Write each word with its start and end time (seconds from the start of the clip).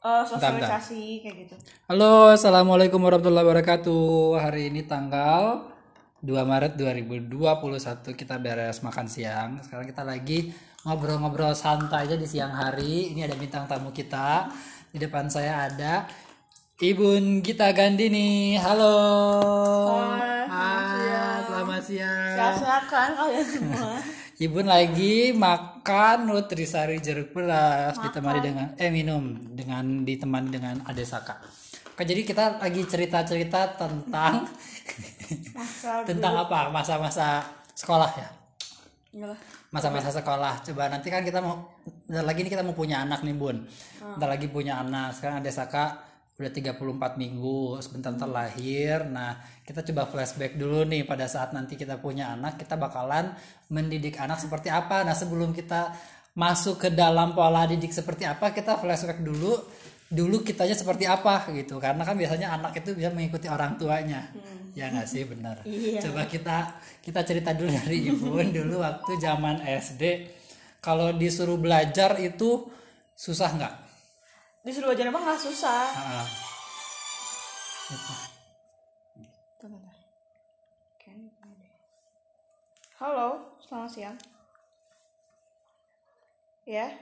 eh, 0.00 0.24
sosialisasi 0.24 1.20
kayak 1.20 1.36
gitu. 1.46 1.54
Halo, 1.88 2.32
assalamualaikum 2.32 3.00
warahmatullahi 3.00 3.44
wabarakatuh. 3.44 4.40
Hari 4.40 4.72
ini 4.72 4.88
tanggal 4.88 5.68
2 6.24 6.32
Maret 6.44 6.76
2021 6.76 8.16
kita 8.16 8.40
beres 8.40 8.80
makan 8.80 9.06
siang. 9.08 9.60
Sekarang 9.60 9.84
kita 9.84 10.04
lagi 10.04 10.52
ngobrol-ngobrol 10.88 11.52
santai 11.52 12.08
aja 12.08 12.16
di 12.16 12.24
siang 12.24 12.52
hari. 12.52 13.12
Ini 13.12 13.28
ada 13.28 13.36
bintang 13.36 13.68
tamu 13.68 13.92
kita. 13.92 14.48
Di 14.90 14.98
depan 14.98 15.28
saya 15.28 15.68
ada 15.68 16.08
Ibu 16.80 17.20
Gita 17.44 17.68
Gandini. 17.76 18.56
Halo. 18.56 18.96
Hai, 20.48 20.48
Hai, 20.48 21.44
selamat 21.44 21.80
siang. 21.84 22.32
Sehat-sehat 22.40 22.84
kan 22.88 23.10
kalian 23.12 23.44
semua? 23.44 24.00
Ibu 24.40 24.64
lagi 24.64 25.36
makan 25.36 26.32
nutrisari 26.32 26.96
jeruk 26.96 27.36
beras 27.36 28.00
ditemani 28.00 28.40
dengan 28.40 28.66
eh 28.80 28.88
minum 28.88 29.36
dengan 29.52 30.00
ditemani 30.00 30.48
dengan 30.48 30.80
adesaka. 30.88 31.44
Oke, 31.92 32.08
jadi 32.08 32.24
kita 32.24 32.56
lagi 32.56 32.80
cerita-cerita 32.88 33.76
tentang 33.76 34.48
tentang 36.08 36.34
apa? 36.40 36.72
Masa-masa 36.72 37.44
sekolah 37.76 38.08
ya. 38.16 38.28
Lah. 39.28 39.36
Masa-masa 39.76 40.08
sekolah. 40.08 40.64
Coba 40.64 40.88
nanti 40.88 41.12
kan 41.12 41.20
kita 41.20 41.44
mau 41.44 41.76
bentar 42.08 42.24
lagi 42.24 42.40
nih 42.40 42.56
kita 42.56 42.64
mau 42.64 42.72
punya 42.72 43.04
anak 43.04 43.20
nih, 43.20 43.36
Bun. 43.36 43.68
Bentar 44.00 44.40
lagi 44.40 44.48
punya 44.48 44.80
anak. 44.80 45.20
Sekarang 45.20 45.44
adesaka 45.44 46.09
udah 46.40 46.48
34 46.48 47.20
minggu, 47.20 47.76
sebentar 47.84 48.16
terlahir. 48.16 49.04
Nah, 49.04 49.36
kita 49.60 49.84
coba 49.92 50.08
flashback 50.08 50.56
dulu 50.56 50.88
nih 50.88 51.04
pada 51.04 51.28
saat 51.28 51.52
nanti 51.52 51.76
kita 51.76 52.00
punya 52.00 52.32
anak, 52.32 52.56
kita 52.56 52.80
bakalan 52.80 53.36
mendidik 53.68 54.16
anak 54.16 54.40
seperti 54.40 54.72
apa. 54.72 55.04
Nah, 55.04 55.12
sebelum 55.12 55.52
kita 55.52 55.92
masuk 56.32 56.80
ke 56.80 56.88
dalam 56.88 57.36
pola 57.36 57.68
didik 57.68 57.92
seperti 57.92 58.24
apa, 58.24 58.56
kita 58.56 58.80
flashback 58.80 59.20
dulu 59.20 59.52
dulu 60.10 60.40
kitanya 60.40 60.72
seperti 60.72 61.04
apa 61.04 61.44
gitu. 61.52 61.76
Karena 61.76 62.02
kan 62.08 62.16
biasanya 62.16 62.56
anak 62.56 62.80
itu 62.80 62.96
bisa 62.96 63.12
mengikuti 63.12 63.46
orang 63.46 63.76
tuanya. 63.76 64.32
Ya 64.72 64.88
nggak 64.88 65.06
sih, 65.06 65.28
benar. 65.28 65.60
Iya. 65.68 66.00
Coba 66.08 66.24
kita 66.24 66.80
kita 67.04 67.20
cerita 67.20 67.52
dulu 67.52 67.68
dari 67.68 68.08
Ibu 68.08 68.32
dulu 68.56 68.80
waktu 68.80 69.12
zaman 69.20 69.60
SD. 69.60 70.02
Kalau 70.80 71.12
disuruh 71.12 71.60
belajar 71.60 72.16
itu 72.16 72.64
susah 73.12 73.52
nggak? 73.52 73.74
Disuruh 74.60 74.92
belajar 74.92 75.08
emang 75.08 75.24
nggak 75.24 75.40
susah. 75.40 75.88
Ah, 75.88 76.28
bentar. 77.88 78.20
Halo, 83.00 83.56
selamat 83.64 83.88
siang. 83.88 84.18
Ya. 86.68 86.92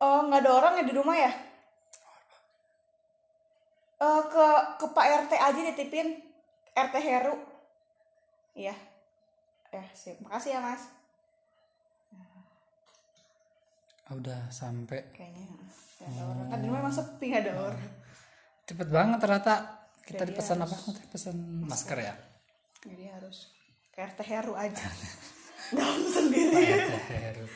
Oh, 0.00 0.24
nggak 0.24 0.48
ada 0.48 0.50
orang 0.56 0.80
ya 0.80 0.84
di 0.88 0.96
rumah 0.96 1.12
ya? 1.12 1.28
Eh, 4.00 4.22
ke 4.32 4.46
ke 4.80 4.86
Pak 4.96 5.06
RT 5.28 5.32
aja 5.36 5.60
ditipin 5.60 6.24
RT 6.72 6.94
Heru. 7.04 7.36
Iya. 8.56 8.72
Ya, 9.68 9.84
sip. 9.92 10.16
Makasih 10.24 10.56
ya, 10.56 10.60
Mas. 10.64 10.88
ah, 12.16 12.40
udah 14.14 14.50
sampai. 14.50 15.00
Kayaknya 15.14 15.46
ada 16.00 16.22
orang. 16.26 16.46
Kan 16.50 16.58
di 16.58 16.66
rumah 16.66 16.80
emang 16.82 16.94
sepi 16.94 17.28
ada 17.30 17.52
orang. 17.54 17.90
Cepet 18.66 18.88
banget 18.88 19.18
ternyata. 19.22 19.54
Kita 20.00 20.26
Jadi 20.26 20.30
dipesan 20.34 20.58
apa? 20.58 20.74
Kita 20.74 21.06
pesan 21.12 21.36
masker 21.70 21.98
ya. 22.02 22.14
Jadi 22.82 23.04
harus 23.06 23.52
ke 23.94 24.02
RT 24.02 24.20
Heru 24.26 24.54
aja. 24.58 24.88
Dalam 25.76 26.02
sendiri. 26.02 26.64
Heru. 27.06 27.46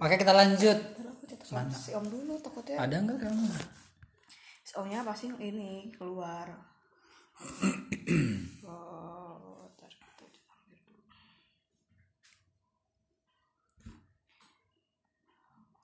Oke 0.00 0.14
kita 0.16 0.32
lanjut. 0.32 0.78
Soal 1.44 1.68
si 1.76 1.92
Om 1.92 2.08
dulu 2.08 2.40
takutnya 2.40 2.80
Ada 2.80 3.04
nggak 3.04 3.20
kamu? 3.20 3.44
si 4.64 4.72
Omnya 4.80 5.04
pasti 5.04 5.28
ini 5.44 5.92
keluar. 5.92 6.48
oh, 8.64 9.68
ntar 9.76 9.92
kita 9.92 10.24
ambil 10.56 10.80
dulu. 10.88 11.04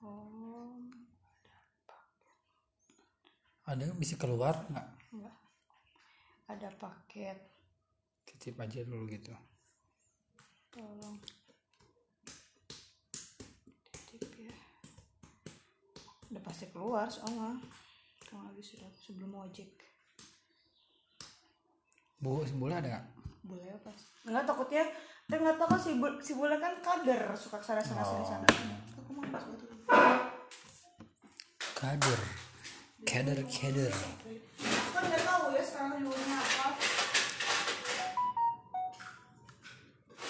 Oh, 0.01 0.81
Ada 3.71 3.87
bisa 3.95 4.19
keluar 4.19 4.67
nggak? 4.67 4.87
enggak. 5.15 5.35
Ada 6.51 6.67
paket. 6.75 7.39
Titip 8.27 8.59
aja 8.59 8.83
dulu 8.83 9.07
gitu. 9.07 9.31
Tolong. 10.75 11.15
Titip 13.95 14.27
ya. 14.35 14.55
Udah 16.35 16.43
pasti 16.43 16.67
keluar 16.67 17.07
soalnya. 17.07 17.63
Kalau 18.27 18.43
habis 18.51 18.75
sudah 18.75 18.91
sebelum 18.91 19.31
ojek. 19.47 19.71
Bu, 22.19 22.43
boleh 22.59 22.75
ada 22.75 22.87
nggak? 22.91 23.07
bule 23.41 23.65
apa 23.73 23.91
enggak 24.29 24.45
takutnya 24.45 24.83
tapi 25.25 25.39
nggak 25.41 25.57
tahu 25.57 25.67
kan 25.73 25.79
si 25.81 25.91
bule, 25.97 26.13
si 26.21 26.31
bule 26.37 26.55
kan 26.61 26.73
kader 26.77 27.33
suka 27.33 27.57
ke 27.57 27.65
sana 27.65 27.81
sana 27.81 28.03
sini 28.05 28.25
sana 28.25 28.45
aku 29.01 29.11
mau 29.17 29.25
gitu 29.25 29.65
Kader. 31.81 32.40
Kader, 33.11 33.43
kader. 33.43 33.91
Aku 33.91 34.95
kan 34.95 35.03
nggak 35.03 35.19
tahu 35.27 35.51
ya 35.51 35.59
sekarang 35.67 35.99
apa 36.07 36.79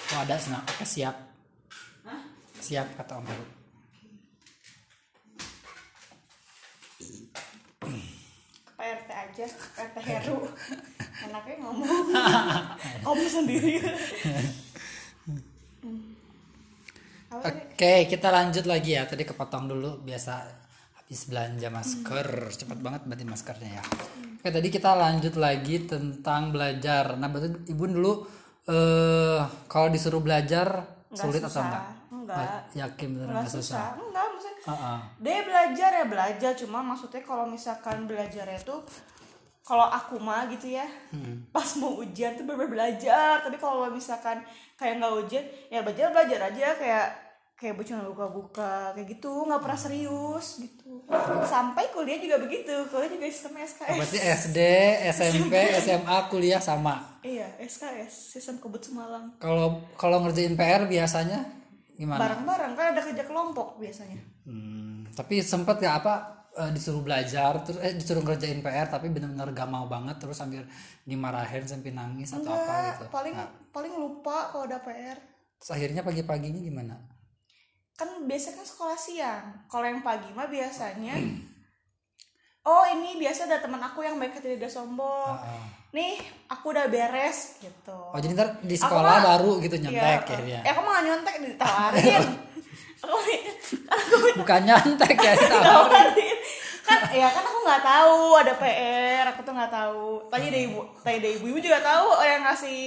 Oh 0.09 0.19
ada 0.25 0.33
senang. 0.41 0.65
Oke 0.65 0.81
siap. 0.81 1.13
Hah? 2.09 2.25
Siap 2.57 2.89
kata 2.97 3.21
Om 3.21 3.25
Heru. 3.29 3.45
ke 8.65 8.73
Pak 8.73 8.85
RT 8.97 9.09
aja 9.13 9.45
RT 9.77 9.97
Heru 10.01 10.37
anaknya 11.21 11.53
ngomong 11.61 11.85
kamu 13.05 13.25
sendiri 13.29 13.77
Oke, 17.31 18.09
kita 18.09 18.27
lanjut 18.33 18.65
lagi 18.65 18.97
ya. 18.97 19.05
Tadi 19.07 19.23
kepotong 19.23 19.69
dulu 19.69 20.01
biasa 20.03 20.49
habis 21.11 21.27
belanja 21.27 21.67
masker. 21.67 22.27
Cepat 22.55 22.79
banget 22.79 23.03
berarti 23.03 23.27
maskernya 23.27 23.71
ya. 23.75 23.83
Oke, 24.39 24.47
tadi 24.47 24.71
kita 24.71 24.95
lanjut 24.95 25.35
lagi 25.35 25.83
tentang 25.83 26.55
belajar. 26.55 27.19
Nah, 27.19 27.27
berarti 27.27 27.67
Ibu 27.67 27.83
dulu 27.83 28.13
eh 28.63 29.41
kalau 29.67 29.91
disuruh 29.91 30.23
belajar 30.23 30.87
Nggak 31.11 31.19
sulit 31.19 31.43
atau 31.43 31.51
susah. 31.51 31.67
enggak? 31.67 31.85
Enggak. 32.07 32.59
Yakin 32.71 33.07
bener 33.11 33.25
nggak 33.27 33.35
enggak 33.43 33.51
susah 33.51 33.75
susah. 33.75 33.87
enggak 33.99 34.25
maksudnya 34.31 34.61
Heeh. 34.63 34.97
dia 35.19 35.39
belajar 35.43 35.89
ya 35.91 36.05
belajar 36.07 36.51
cuma 36.55 36.79
maksudnya 36.79 37.21
kalau 37.21 37.45
misalkan 37.45 37.97
belajarnya 38.05 38.59
tuh 38.61 38.79
kalau 39.61 39.83
aku 39.83 40.15
mah 40.15 40.47
gitu 40.47 40.71
ya 40.71 40.87
Hmm. 41.11 41.43
pas 41.51 41.67
mau 41.75 41.99
ujian 41.99 42.31
tuh 42.33 42.45
bener 42.45 42.69
belajar 42.69 43.41
tapi 43.41 43.57
kalau 43.57 43.89
misalkan 43.89 44.39
kayak 44.73 45.03
nggak 45.03 45.13
ujian 45.19 45.43
ya 45.67 45.81
belajar 45.81 46.07
belajar 46.09 46.39
aja 46.47 46.67
kayak 46.73 47.07
kayak 47.61 47.77
cuma 47.85 48.09
buka-buka 48.09 48.89
kayak 48.97 49.05
gitu 49.07 49.45
nggak 49.45 49.61
pernah 49.61 49.77
serius 49.77 50.57
gitu 50.57 51.05
sampai 51.45 51.93
kuliah 51.93 52.17
juga 52.17 52.41
begitu 52.41 52.73
kuliah 52.89 53.05
juga 53.07 53.25
sistem 53.29 53.53
Oh, 53.53 53.61
SKS 53.61 53.97
berarti 54.01 54.17
SD, 54.17 54.59
SMP, 55.13 55.53
SMA, 55.77 56.17
kuliah 56.33 56.57
sama. 56.57 57.21
iya 57.21 57.45
SKS 57.61 58.33
sistem 58.33 58.57
kebut 58.57 58.81
semalam 58.81 59.29
Kalau 59.37 59.85
kalau 59.93 60.25
ngerjain 60.25 60.57
PR 60.57 60.89
biasanya 60.89 61.45
gimana? 61.93 62.17
bareng-bareng 62.17 62.73
kan 62.73 62.85
ada 62.91 63.01
kerja 63.01 63.23
kelompok 63.23 63.77
biasanya 63.77 64.17
Hmm, 64.41 65.05
tapi 65.13 65.45
sempet 65.45 65.77
gak 65.77 66.01
apa 66.01 66.13
eh, 66.57 66.71
disuruh 66.73 67.05
belajar 67.05 67.61
terus 67.61 67.77
eh 67.77 67.93
disuruh 67.93 68.25
ngerjain 68.25 68.57
PR 68.59 68.89
tapi 68.89 69.13
benar-benar 69.13 69.53
gak 69.53 69.69
mau 69.69 69.85
banget 69.85 70.17
terus 70.17 70.33
sambil 70.33 70.65
dimarahin 71.05 71.61
sampai 71.61 71.93
nangis 71.93 72.33
atau 72.33 72.49
apa 72.49 72.57
enggak 72.57 72.81
gitu. 72.89 73.05
paling 73.07 73.35
Nggak. 73.37 73.49
paling 73.69 73.93
lupa 73.93 74.49
kalau 74.49 74.65
ada 74.65 74.81
PR 74.81 75.17
Terus 75.61 75.71
akhirnya 75.71 76.01
pagi-paginya 76.01 76.57
gimana? 76.57 77.20
Kan 78.01 78.25
biasanya 78.25 78.55
kan 78.55 78.65
sekolah 78.65 78.97
siang 78.97 79.45
kalau 79.67 79.85
yang 79.85 80.01
pagi 80.01 80.25
mah 80.31 80.47
biasanya 80.47 81.13
oh 82.63 82.83
ini 82.87 83.15
biasa 83.15 83.45
ada 83.45 83.57
teman 83.57 83.77
aku 83.79 84.01
yang 84.01 84.17
baik 84.17 84.33
hati 84.33 84.53
tidak 84.55 84.69
sombong 84.69 85.29
Ah, 85.31 85.45
ah. 85.47 85.65
nih 85.91 86.17
aku 86.47 86.69
udah 86.69 86.85
beres 86.87 87.57
gitu 87.57 87.99
Oh 88.09 88.17
jadi 88.17 88.33
ntar 88.33 88.57
di 88.59 88.73
Aku 88.73 88.83
sekolah 88.83 89.13
mah- 89.15 89.25
baru 89.27 89.51
gitu 89.59 89.75
nyontek 89.77 90.01
Iya, 90.01 90.17
akhirnya. 90.19 90.59
eh 90.61 90.69
aku 90.71 90.81
mah 90.81 90.99
nyontek 90.99 91.35
ditawarin 91.39 92.23
aku 93.01 93.17
aku 93.87 94.15
Bukan 94.35 94.61
nyontek 94.63 95.15
ya 95.15 95.33
ditawarin. 95.35 96.37
kan 96.81 96.99
ya 97.09 97.29
kan 97.29 97.43
aku 97.43 97.59
nggak 97.61 97.83
tahu 97.83 98.17
ada 98.35 98.53
PR 98.55 99.25
aku 99.27 99.41
tuh 99.41 99.53
nggak 99.53 99.69
tahu 99.71 100.05
tanya 100.27 100.49
dari 100.49 100.65
ibu 100.65 100.81
tanya 100.99 101.19
dari 101.19 101.33
ibu 101.35 101.45
ibu 101.47 101.59
juga 101.59 101.77
tahu 101.79 102.07
oh, 102.11 102.25
yang 102.25 102.41
ngasih 102.41 102.81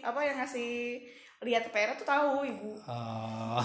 apa 0.00 0.18
yang 0.20 0.36
ngasih 0.36 0.98
lihat 1.46 1.70
PR 1.70 1.94
tuh 1.94 2.06
tahu 2.06 2.42
ibu. 2.42 2.74
Oh. 2.82 3.62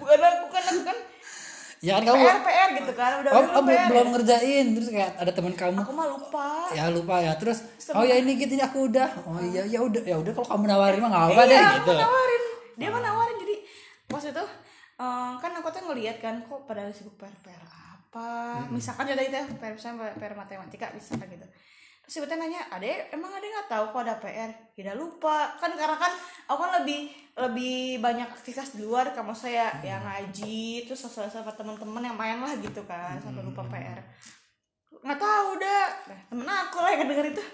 bukan 0.00 0.20
aku 0.24 0.46
kan 0.48 0.64
kan 0.88 0.98
ya 1.84 2.00
kan 2.00 2.02
kamu 2.08 2.24
PR 2.24 2.40
PR 2.40 2.68
gitu 2.80 2.92
kan 2.96 3.12
udah 3.20 3.32
oh, 3.36 3.42
oh, 3.44 3.44
belum, 3.60 3.76
PR 3.76 3.88
belum 3.92 4.06
ya. 4.08 4.12
ngerjain. 4.16 4.66
Terus 4.72 4.88
kayak 4.88 5.10
ada 5.20 5.30
teman 5.36 5.52
kamu. 5.52 5.84
Aku 5.84 5.92
mah 5.92 6.06
lupa. 6.08 6.48
Ya 6.72 6.88
lupa 6.88 7.20
ya. 7.20 7.36
Terus 7.36 7.60
oh 7.92 8.04
ya 8.04 8.16
ini 8.16 8.40
gitu 8.40 8.56
ini 8.56 8.64
aku 8.64 8.88
udah. 8.88 9.08
Oh 9.28 9.36
iya 9.44 9.68
ya 9.68 9.84
udah 9.84 10.00
ya 10.00 10.16
udah 10.16 10.32
kalau 10.32 10.48
kamu 10.48 10.64
nawarin 10.64 11.00
mah 11.04 11.10
nggak 11.12 11.24
apa 11.28 11.42
iya 11.44 11.48
deh 11.52 11.60
gitu. 11.84 11.92
nawarin. 11.92 12.42
Dia 12.80 12.88
mah 12.88 13.02
nawarin 13.04 13.36
jadi 13.36 13.56
pas 14.08 14.24
itu 14.24 14.44
eh, 14.96 15.32
kan 15.44 15.50
aku 15.60 15.68
tuh 15.68 15.82
ngeliat 15.92 16.16
kan 16.24 16.34
kok 16.40 16.60
pada 16.64 16.88
sibuk 16.88 17.20
PR 17.20 17.36
PR 17.44 17.60
apa? 17.68 18.64
Misalkan 18.72 19.12
contoh 19.12 19.24
itu 19.28 19.36
ya 19.36 19.44
PR 19.44 19.72
misalnya 19.76 20.08
PR 20.16 20.32
matematika 20.32 20.88
misalkan 20.96 21.28
gitu 21.36 21.44
terus 22.04 22.20
tiba 22.20 22.36
nanya 22.36 22.60
ade 22.68 23.08
emang 23.16 23.32
ade 23.32 23.48
nggak 23.48 23.68
tahu 23.72 23.84
kok 23.96 24.02
ada 24.04 24.16
PR 24.20 24.50
tidak 24.76 24.94
lupa. 25.00 25.56
Kan 25.56 25.72
karena 25.72 25.96
kan 25.96 26.12
aku 26.48 26.58
kan 26.60 26.72
lebih 26.84 27.08
lebih 27.34 27.98
banyak 27.98 28.28
aktivitas 28.30 28.76
di 28.76 28.84
luar 28.84 29.10
kamu 29.10 29.34
saya 29.34 29.72
yang 29.82 30.04
ngaji 30.04 30.84
terus 30.86 31.02
sosial 31.02 31.26
sama 31.32 31.50
teman-teman 31.50 32.04
yang 32.04 32.14
main 32.14 32.38
lah 32.38 32.54
gitu 32.60 32.84
kan 32.86 33.18
sampai 33.18 33.42
lupa 33.42 33.66
PR 33.66 33.98
nggak 35.04 35.20
tahu 35.20 35.48
dah 35.60 35.84
nah, 36.08 36.20
temen 36.32 36.48
aku 36.48 36.76
lah 36.80 36.90
yang 36.96 37.08
denger 37.12 37.26
itu. 37.36 37.44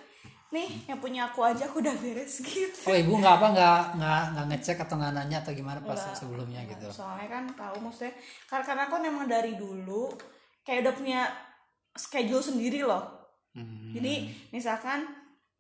Nih 0.50 0.70
yang 0.87 0.99
punya 0.99 1.31
aku 1.31 1.47
aja 1.47 1.67
aku 1.67 1.82
udah 1.82 1.94
beres 1.99 2.43
gitu. 2.47 2.87
Oh 2.87 2.94
ibu 2.94 3.19
nggak 3.19 3.35
apa 3.43 3.47
nggak 3.55 3.82
nggak 3.99 4.23
nggak 4.35 4.47
ngecek 4.55 4.79
atau 4.87 4.94
nggak 4.99 5.12
nanya 5.19 5.38
atau 5.43 5.52
gimana 5.55 5.82
pas 5.82 5.99
sebelumnya 6.14 6.62
gitu? 6.67 6.87
Soalnya 6.91 7.26
kan 7.26 7.44
tahu 7.55 7.76
maksudnya 7.82 8.14
karena 8.47 8.64
karena 8.67 8.82
aku 8.87 8.94
memang 9.02 9.26
dari 9.26 9.58
dulu 9.58 10.14
kayak 10.62 10.87
udah 10.87 10.94
punya 10.94 11.20
schedule 11.99 12.43
sendiri 12.43 12.87
loh 12.87 13.20
Hmm. 13.50 13.91
jadi 13.91 14.31
misalkan 14.55 15.11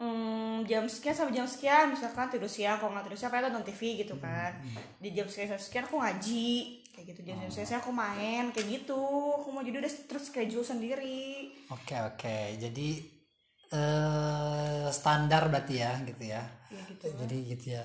hmm, 0.00 0.64
jam 0.64 0.88
sekian 0.88 1.14
sampai 1.14 1.36
jam 1.36 1.46
sekian 1.46 1.92
misalkan 1.92 2.32
tidur 2.32 2.48
siang 2.48 2.80
kalau 2.80 2.96
nggak 2.96 3.12
tidur 3.12 3.18
siang 3.20 3.30
apa 3.36 3.52
nonton 3.52 3.68
TV 3.68 4.00
gitu 4.00 4.16
kan. 4.16 4.56
di 4.96 5.12
jam 5.12 5.28
sekian 5.28 5.54
sampai 5.54 5.64
sekian 5.64 5.84
aku 5.84 5.96
ngaji 6.00 6.50
kayak 6.96 7.06
gitu. 7.14 7.20
Jam 7.28 7.36
jam 7.44 7.50
sekian 7.52 7.80
aku 7.84 7.92
main 7.92 8.44
kayak 8.50 8.66
gitu. 8.80 9.02
Aku 9.40 9.48
mau 9.52 9.62
jadi 9.62 9.76
udah 9.84 9.92
terus 10.08 10.24
schedule 10.32 10.64
sendiri. 10.64 11.52
Oke 11.70 11.94
oke. 12.00 12.38
Jadi 12.56 12.88
eh 13.70 14.88
standar 14.90 15.46
berarti 15.52 15.74
ya 15.78 15.92
gitu 16.02 16.24
ya. 16.24 16.42
Ya 16.72 16.82
gitu. 16.88 17.04
Jadi 17.12 17.36
gitu 17.54 17.66
ya. 17.78 17.84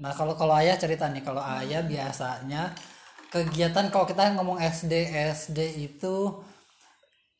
Nah 0.00 0.14
kalau 0.14 0.38
kalau 0.38 0.54
ayah 0.56 0.78
cerita 0.78 1.10
nih 1.10 1.24
kalau 1.26 1.42
ayah 1.42 1.82
biasanya 1.82 2.72
kegiatan 3.32 3.90
kalau 3.90 4.06
kita 4.06 4.32
ngomong 4.38 4.62
SD 4.62 4.92
SD 5.34 5.82
itu 5.82 6.40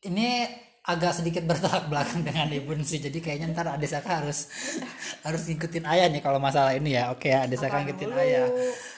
ini 0.04 0.44
agak 0.86 1.12
sedikit 1.18 1.42
bertolak 1.50 1.90
belakang 1.90 2.22
dengan 2.26 2.46
ibu 2.58 2.70
sih 2.86 3.02
jadi 3.02 3.18
kayaknya 3.24 3.46
ntar 3.54 3.66
adik 3.74 3.90
Saka 3.90 4.22
harus 4.22 4.38
harus 5.26 5.42
ngikutin 5.50 5.84
ayah 5.92 6.06
nih 6.12 6.22
kalau 6.22 6.38
masalah 6.38 6.72
ini 6.78 6.94
ya. 6.98 7.10
Oke 7.14 7.26
ya 7.34 7.46
adik 7.46 7.58
Saka 7.58 7.82
ngikutin 7.82 8.10
dulu? 8.14 8.22
ayah. 8.22 8.46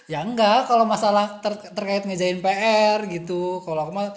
Ya 0.09 0.19
enggak 0.25 0.69
kalau 0.69 0.85
masalah 0.89 1.41
ter- 1.45 1.73
terkait 1.77 2.05
ngejain 2.09 2.41
PR 2.45 3.01
gitu. 3.09 3.61
Kalau 3.65 3.81
aku 3.89 3.93
mah 3.97 4.09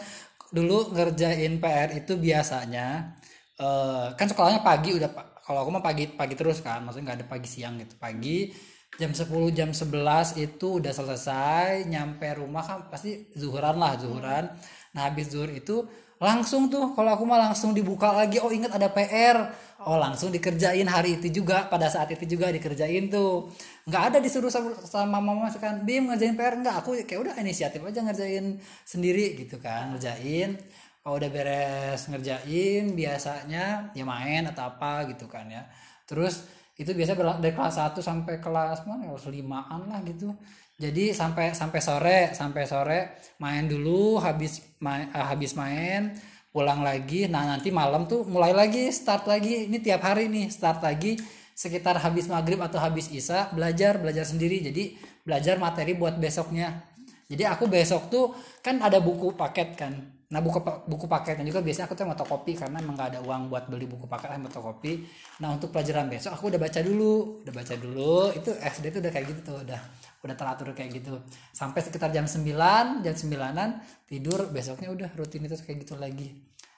dulu 0.51 0.91
ngerjain 0.95 1.53
PR 1.63 1.89
itu 1.95 2.13
biasanya 2.19 3.15
eh, 3.59 4.05
kan 4.17 4.27
sekolahnya 4.31 4.61
pagi 4.63 4.89
udah 4.97 5.09
kalau 5.45 5.59
aku 5.65 5.71
mah 5.75 5.83
pagi 5.83 6.03
pagi 6.11 6.35
terus 6.39 6.59
kan. 6.63 6.83
Maksudnya 6.85 7.05
nggak 7.13 7.19
ada 7.23 7.27
pagi 7.31 7.47
siang 7.49 7.75
gitu. 7.81 7.95
Pagi 7.99 8.51
jam 8.99 9.11
10 9.15 9.55
jam 9.55 9.69
11 9.71 10.35
itu 10.37 10.67
udah 10.83 10.91
selesai 10.91 11.87
nyampe 11.87 12.27
rumah 12.35 12.61
kan 12.61 12.79
pasti 12.91 13.31
zuhuran 13.39 13.79
lah 13.79 13.95
zuhuran 13.95 14.51
nah 14.91 15.07
habis 15.07 15.31
zuhur 15.31 15.47
itu 15.47 15.87
langsung 16.21 16.69
tuh 16.69 16.93
kalau 16.93 17.17
aku 17.17 17.25
mah 17.25 17.49
langsung 17.49 17.73
dibuka 17.73 18.13
lagi. 18.13 18.37
Oh 18.37 18.53
inget 18.53 18.69
ada 18.69 18.93
PR 18.93 19.49
oh 19.89 19.97
langsung 19.97 20.29
dikerjain 20.29 20.85
hari 20.85 21.17
itu 21.17 21.41
juga. 21.41 21.65
Pada 21.65 21.89
saat 21.89 22.13
itu 22.13 22.37
juga 22.37 22.53
dikerjain 22.53 23.09
tuh. 23.09 23.49
Nggak 23.89 24.03
ada 24.13 24.17
disuruh 24.21 24.53
sama, 24.53 25.17
mama 25.17 25.49
kan 25.57 25.81
bim 25.81 26.13
ngerjain 26.13 26.37
PR 26.37 26.61
nggak? 26.61 26.75
Aku 26.85 26.93
kayak 26.93 27.19
udah 27.25 27.33
inisiatif 27.41 27.81
aja 27.81 28.05
ngerjain 28.05 28.61
sendiri 28.85 29.33
gitu 29.41 29.57
kan 29.57 29.97
ngerjain. 29.97 30.61
Kalau 31.01 31.17
udah 31.17 31.29
beres 31.33 32.05
ngerjain 32.05 32.93
biasanya 32.93 33.89
ya 33.97 34.05
main 34.05 34.45
atau 34.45 34.69
apa 34.69 35.09
gitu 35.09 35.25
kan 35.25 35.49
ya. 35.49 35.65
Terus 36.05 36.45
itu 36.77 36.93
biasa 36.93 37.17
dari 37.41 37.53
kelas 37.53 37.77
1 37.77 37.97
sampai 37.97 38.37
kelas 38.37 38.85
mana 38.85 39.09
kelas 39.09 39.29
limaan 39.29 39.89
lah 39.89 40.01
gitu 40.05 40.33
jadi 40.81 41.13
sampai 41.13 41.53
sampai 41.53 41.79
sore 41.79 42.19
sampai 42.33 42.63
sore 42.65 42.99
main 43.37 43.69
dulu 43.69 44.17
habis 44.17 44.65
main 44.81 45.05
habis 45.13 45.53
main 45.53 46.17
pulang 46.49 46.81
lagi. 46.81 47.29
Nah 47.29 47.45
nanti 47.45 47.69
malam 47.69 48.09
tuh 48.09 48.25
mulai 48.25 48.51
lagi 48.51 48.89
start 48.89 49.29
lagi. 49.29 49.69
Ini 49.69 49.77
tiap 49.77 50.01
hari 50.01 50.25
nih 50.25 50.49
start 50.49 50.81
lagi 50.81 51.21
sekitar 51.53 52.01
habis 52.01 52.25
maghrib 52.25 52.57
atau 52.57 52.81
habis 52.81 53.13
isya 53.13 53.53
belajar 53.53 54.01
belajar 54.01 54.25
sendiri. 54.25 54.65
Jadi 54.65 54.97
belajar 55.21 55.61
materi 55.61 55.93
buat 55.93 56.17
besoknya. 56.17 56.89
Jadi 57.29 57.45
aku 57.45 57.69
besok 57.69 58.09
tuh 58.09 58.33
kan 58.59 58.81
ada 58.81 58.97
buku 58.99 59.37
paket 59.37 59.77
kan 59.77 60.20
nah 60.31 60.39
buku 60.39 60.63
buku 60.63 61.05
paketnya 61.11 61.43
juga 61.43 61.59
biasanya 61.59 61.91
aku 61.91 61.95
tuh 61.99 62.07
fotokopi 62.07 62.55
karena 62.55 62.79
emang 62.79 62.95
gak 62.95 63.13
ada 63.15 63.19
uang 63.19 63.51
buat 63.51 63.67
beli 63.67 63.83
buku 63.83 64.07
paket 64.07 64.39
yang 64.39 64.47
fotokopi 64.47 65.03
nah 65.43 65.51
untuk 65.51 65.75
pelajaran 65.75 66.07
besok 66.07 66.31
aku 66.31 66.47
udah 66.55 66.59
baca 66.59 66.79
dulu 66.79 67.41
udah 67.43 67.53
baca 67.53 67.73
dulu. 67.75 68.31
Itu 68.31 68.51
SD 68.55 68.85
tuh 68.93 68.99
udah 69.03 69.11
kayak 69.11 69.25
gitu 69.33 69.41
tuh 69.43 69.57
udah 69.65 69.79
udah 70.21 70.35
teratur 70.37 70.71
kayak 70.71 71.01
gitu. 71.01 71.19
Sampai 71.51 71.81
sekitar 71.81 72.13
jam 72.13 72.25
9 72.25 73.03
jam 73.03 73.13
9an 73.15 73.69
tidur 74.05 74.47
besoknya 74.53 74.89
udah 74.93 75.09
rutinitas 75.17 75.65
kayak 75.65 75.83
gitu 75.83 75.97
lagi. 75.97 76.31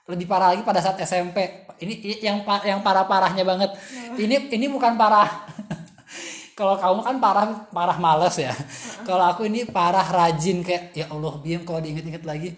Lebih 0.10 0.28
parah 0.28 0.52
lagi 0.52 0.68
pada 0.68 0.84
saat 0.84 1.00
SMP 1.00 1.68
ini 1.80 2.20
yang 2.20 2.44
yang 2.68 2.80
parah 2.84 3.08
parahnya 3.08 3.44
banget 3.48 3.72
ini 4.20 4.52
ini 4.52 4.66
bukan 4.68 4.96
parah. 5.00 5.30
Kalau 6.60 6.78
kamu 6.78 7.02
kan 7.02 7.16
parah 7.18 7.46
parah 7.74 7.98
males 7.98 8.36
ya. 8.38 8.54
Kalau 9.08 9.26
aku 9.26 9.50
ini 9.50 9.66
parah 9.66 10.06
rajin 10.06 10.62
kayak 10.62 10.94
ya 10.94 11.06
Allah 11.10 11.34
biam 11.42 11.66
kalau 11.66 11.82
diinget-inget 11.82 12.24
lagi 12.24 12.54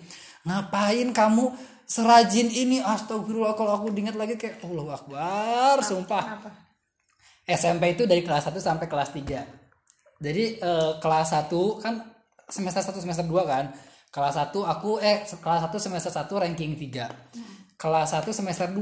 ngapain 0.46 1.10
kamu 1.12 1.52
serajin 1.90 2.48
ini? 2.48 2.80
Astagfirullah 2.80 3.58
kalau 3.58 3.76
aku 3.82 3.90
diinget 3.92 4.16
lagi 4.16 4.38
kayak 4.38 4.62
Allah 4.64 4.96
akbar 4.96 5.76
sumpah. 5.82 6.24
Kenapa? 6.24 6.50
SMP 7.46 7.94
itu 7.94 8.10
dari 8.10 8.26
kelas 8.26 8.50
1 8.50 8.58
sampai 8.58 8.90
kelas 8.90 9.14
3 9.14 9.66
jadi 10.20 10.44
eh, 10.58 10.92
kelas 11.04 11.28
1 11.36 11.52
kan 11.84 11.96
semester 12.48 12.82
1 12.82 13.04
semester 13.04 13.26
2 13.26 13.46
kan. 13.46 13.66
Kelas 14.10 14.36
1 14.40 14.56
aku 14.64 14.98
eh 15.04 15.28
kelas 15.28 15.62
1 15.68 15.76
semester 15.76 16.12
1 16.12 16.32
ranking 16.32 16.72
3 16.80 17.76
kelas 17.76 18.10
1 18.16 18.32
semester 18.32 18.72
2 18.72 18.80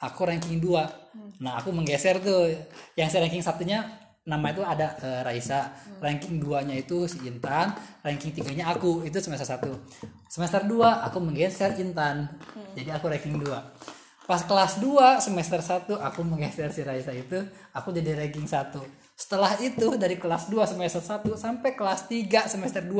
aku 0.00 0.20
ranking 0.24 0.56
2 0.58 1.44
nah 1.44 1.60
aku 1.60 1.74
menggeser 1.74 2.18
tuh. 2.22 2.48
Yang 2.96 3.08
saya 3.12 3.28
ranking 3.28 3.44
satunya 3.44 3.84
nama 4.24 4.50
itu 4.50 4.64
ada 4.64 4.96
eh, 4.98 5.20
Raisa. 5.22 5.76
Ranking 6.00 6.40
2 6.40 6.66
nya 6.72 6.74
itu 6.80 7.04
si 7.04 7.20
Intan. 7.28 7.76
Ranking 8.00 8.32
3 8.32 8.56
nya 8.56 8.72
aku. 8.72 9.04
Itu 9.04 9.20
semester 9.20 9.46
1 9.46 10.21
semester 10.32 10.64
2 10.64 10.80
aku 10.80 11.20
menggeser 11.20 11.76
Intan. 11.76 12.32
Jadi 12.72 12.88
aku 12.88 13.12
ranking 13.12 13.36
2 13.36 13.52
pas 14.22 14.38
kelas 14.46 14.78
2 14.78 15.18
semester 15.18 15.58
1 15.60 15.98
aku 15.98 16.22
menggeser 16.22 16.70
si 16.70 16.86
Raisa 16.86 17.10
itu 17.10 17.42
aku 17.74 17.90
jadi 17.90 18.14
ranking 18.14 18.46
1 18.46 18.70
setelah 19.18 19.58
itu 19.58 19.98
dari 19.98 20.14
kelas 20.14 20.46
2 20.46 20.62
semester 20.62 21.02
1 21.02 21.26
sampai 21.34 21.74
kelas 21.74 22.06
3 22.06 22.46
semester 22.46 22.86
2 22.86 22.96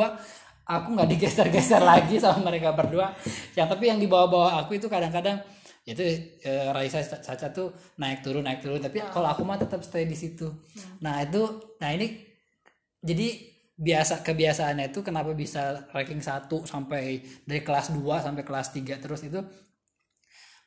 aku 0.67 0.89
nggak 0.95 1.09
digeser-geser 1.17 1.83
lagi 1.83 2.23
sama 2.23 2.53
mereka 2.53 2.71
berdua. 2.71 3.11
Yang 3.59 3.67
tapi 3.75 3.85
yang 3.91 3.99
di 3.99 4.07
bawah-bawah 4.07 4.63
aku 4.63 4.79
itu 4.79 4.87
kadang-kadang 4.87 5.43
itu 5.83 5.99
eh, 6.47 6.71
Raisa 6.71 7.03
Caca 7.03 7.51
tuh 7.51 7.75
naik 7.99 8.23
turun 8.23 8.47
naik 8.47 8.63
turun 8.63 8.79
tapi 8.79 9.03
kalau 9.11 9.27
aku 9.27 9.43
mah 9.43 9.59
tetap 9.59 9.83
stay 9.83 10.07
di 10.07 10.15
situ. 10.15 10.47
Nah 11.03 11.19
itu 11.27 11.43
nah 11.83 11.91
ini 11.91 12.23
jadi 13.03 13.52
biasa 13.83 14.23
kebiasaannya 14.23 14.95
itu 14.95 15.03
kenapa 15.03 15.35
bisa 15.35 15.91
ranking 15.91 16.23
1 16.23 16.47
sampai 16.63 17.19
dari 17.43 17.61
kelas 17.67 17.91
2 17.91 17.99
sampai 17.99 18.43
kelas 18.47 18.71
3 18.71 19.03
terus 19.03 19.27
itu? 19.27 19.43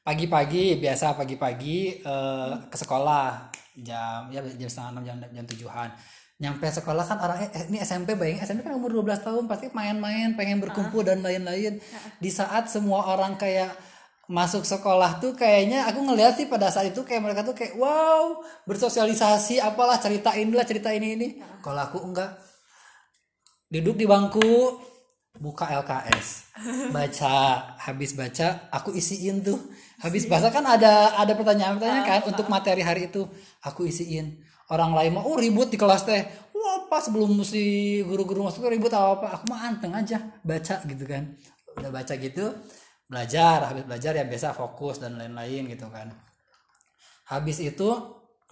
Pagi-pagi 0.03 0.77
biasa 0.77 1.15
pagi-pagi 1.15 2.03
eh, 2.03 2.51
ke 2.67 2.77
sekolah. 2.77 3.55
Jam 3.75 4.31
ya 4.31 4.39
jam 4.39 4.69
setengah 4.71 4.91
enam 4.99 5.03
jam 5.03 5.17
jam 5.31 5.45
tujuhan. 5.47 5.89
Nyampe 6.35 6.67
sekolah 6.67 7.03
kan 7.07 7.17
orang 7.23 7.47
eh, 7.47 7.63
ini 7.71 7.79
SMP 7.79 8.19
bayangin 8.19 8.43
SMP 8.43 8.67
kan 8.67 8.75
umur 8.75 8.91
12 8.91 9.23
tahun 9.23 9.43
pasti 9.47 9.71
main-main 9.71 10.35
pengen 10.35 10.59
berkumpul 10.59 11.01
dan 11.07 11.23
lain-lain. 11.23 11.79
Di 12.19 12.29
saat 12.29 12.67
semua 12.67 13.15
orang 13.15 13.39
kayak 13.39 13.71
masuk 14.27 14.67
sekolah 14.67 15.21
tuh 15.21 15.37
kayaknya 15.37 15.85
aku 15.85 16.01
ngeliat 16.01 16.33
sih 16.35 16.49
pada 16.49 16.73
saat 16.73 16.89
itu 16.89 17.05
kayak 17.05 17.21
mereka 17.21 17.41
tuh 17.45 17.53
kayak 17.53 17.77
wow 17.77 18.41
bersosialisasi 18.65 19.61
apalah 19.61 20.01
ceritain 20.01 20.51
lah 20.51 20.67
cerita 20.67 20.91
ini 20.91 21.07
ini. 21.15 21.27
Kalau 21.63 21.81
aku 21.81 22.03
enggak 22.03 22.54
duduk 23.69 23.95
di 23.97 24.05
bangku. 24.05 24.81
Buka 25.35 25.67
LKS 25.67 26.55
baca 26.95 27.35
habis 27.75 28.15
baca 28.15 28.71
aku 28.71 28.95
isiin 28.95 29.43
tuh. 29.43 29.59
Habis 29.99 30.31
baca 30.31 30.47
kan 30.47 30.63
ada 30.63 31.11
ada 31.19 31.35
pertanyaan-pertanyaan 31.35 32.07
kan 32.07 32.21
untuk 32.31 32.47
materi 32.47 32.79
hari 32.79 33.11
itu. 33.11 33.27
Aku 33.59 33.83
isiin. 33.83 34.39
Orang 34.71 34.95
lain 34.95 35.19
mah 35.19 35.27
oh 35.27 35.35
ribut 35.35 35.67
di 35.67 35.75
kelas 35.75 36.07
teh. 36.07 36.23
Wah 36.55 36.87
pas 36.87 37.03
sebelum 37.03 37.35
si 37.43 37.99
guru-guru 38.07 38.47
masuk 38.47 38.63
tuh 38.63 38.71
ribut 38.71 38.95
apa 38.95 39.11
apa 39.11 39.27
aku 39.35 39.45
mah 39.51 39.59
anteng 39.67 39.91
aja 39.91 40.23
baca 40.39 40.79
gitu 40.87 41.03
kan. 41.03 41.35
Udah 41.75 41.91
baca 41.91 42.13
gitu 42.15 42.55
belajar. 43.11 43.75
Habis 43.75 43.83
belajar 43.91 44.11
ya 44.15 44.23
biasa 44.23 44.55
fokus 44.55 45.03
dan 45.03 45.19
lain-lain 45.19 45.67
gitu 45.67 45.91
kan. 45.91 46.15
Habis 47.27 47.59
itu 47.59 47.91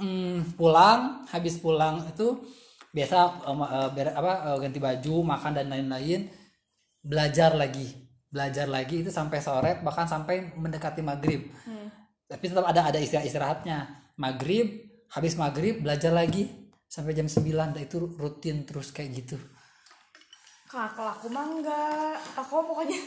mm, 0.03 0.59
pulang 0.59 1.23
habis 1.31 1.55
pulang 1.63 2.11
itu 2.11 2.43
biasa 2.93 3.17
em, 3.49 3.59
eh, 3.65 3.89
bere- 3.91 4.15
apa 4.15 4.33
eh, 4.53 4.57
ganti 4.61 4.79
baju 4.79 5.15
makan 5.25 5.51
dan 5.57 5.67
lain-lain. 5.73 6.29
Belajar 7.01 7.57
lagi. 7.57 7.89
Belajar 8.29 8.65
lagi 8.69 9.01
itu 9.05 9.11
sampai 9.11 9.41
sore 9.41 9.81
bahkan 9.81 10.05
sampai 10.05 10.53
mendekati 10.55 11.01
maghrib. 11.01 11.49
Tapi 12.29 12.49
tetap 12.49 12.65
ada 12.65 12.89
ada 12.89 12.97
istirahat 12.97 13.27
istirahatnya. 13.27 13.77
Maghrib 14.17 14.65
habis 15.11 15.33
maghrib 15.35 15.81
belajar 15.81 16.13
lagi. 16.13 16.49
Sampai 16.89 17.17
jam 17.17 17.25
9 17.25 17.73
dan 17.73 17.81
itu 17.81 17.97
rutin 18.21 18.69
terus 18.69 18.93
kayak 18.93 19.25
gitu. 19.25 19.37
Kalau 20.69 20.89
kalau 20.93 21.09
aku 21.13 21.27
mah 21.29 21.45
enggak. 21.45 22.17
Aku 22.37 22.61
pokoknya 22.65 22.97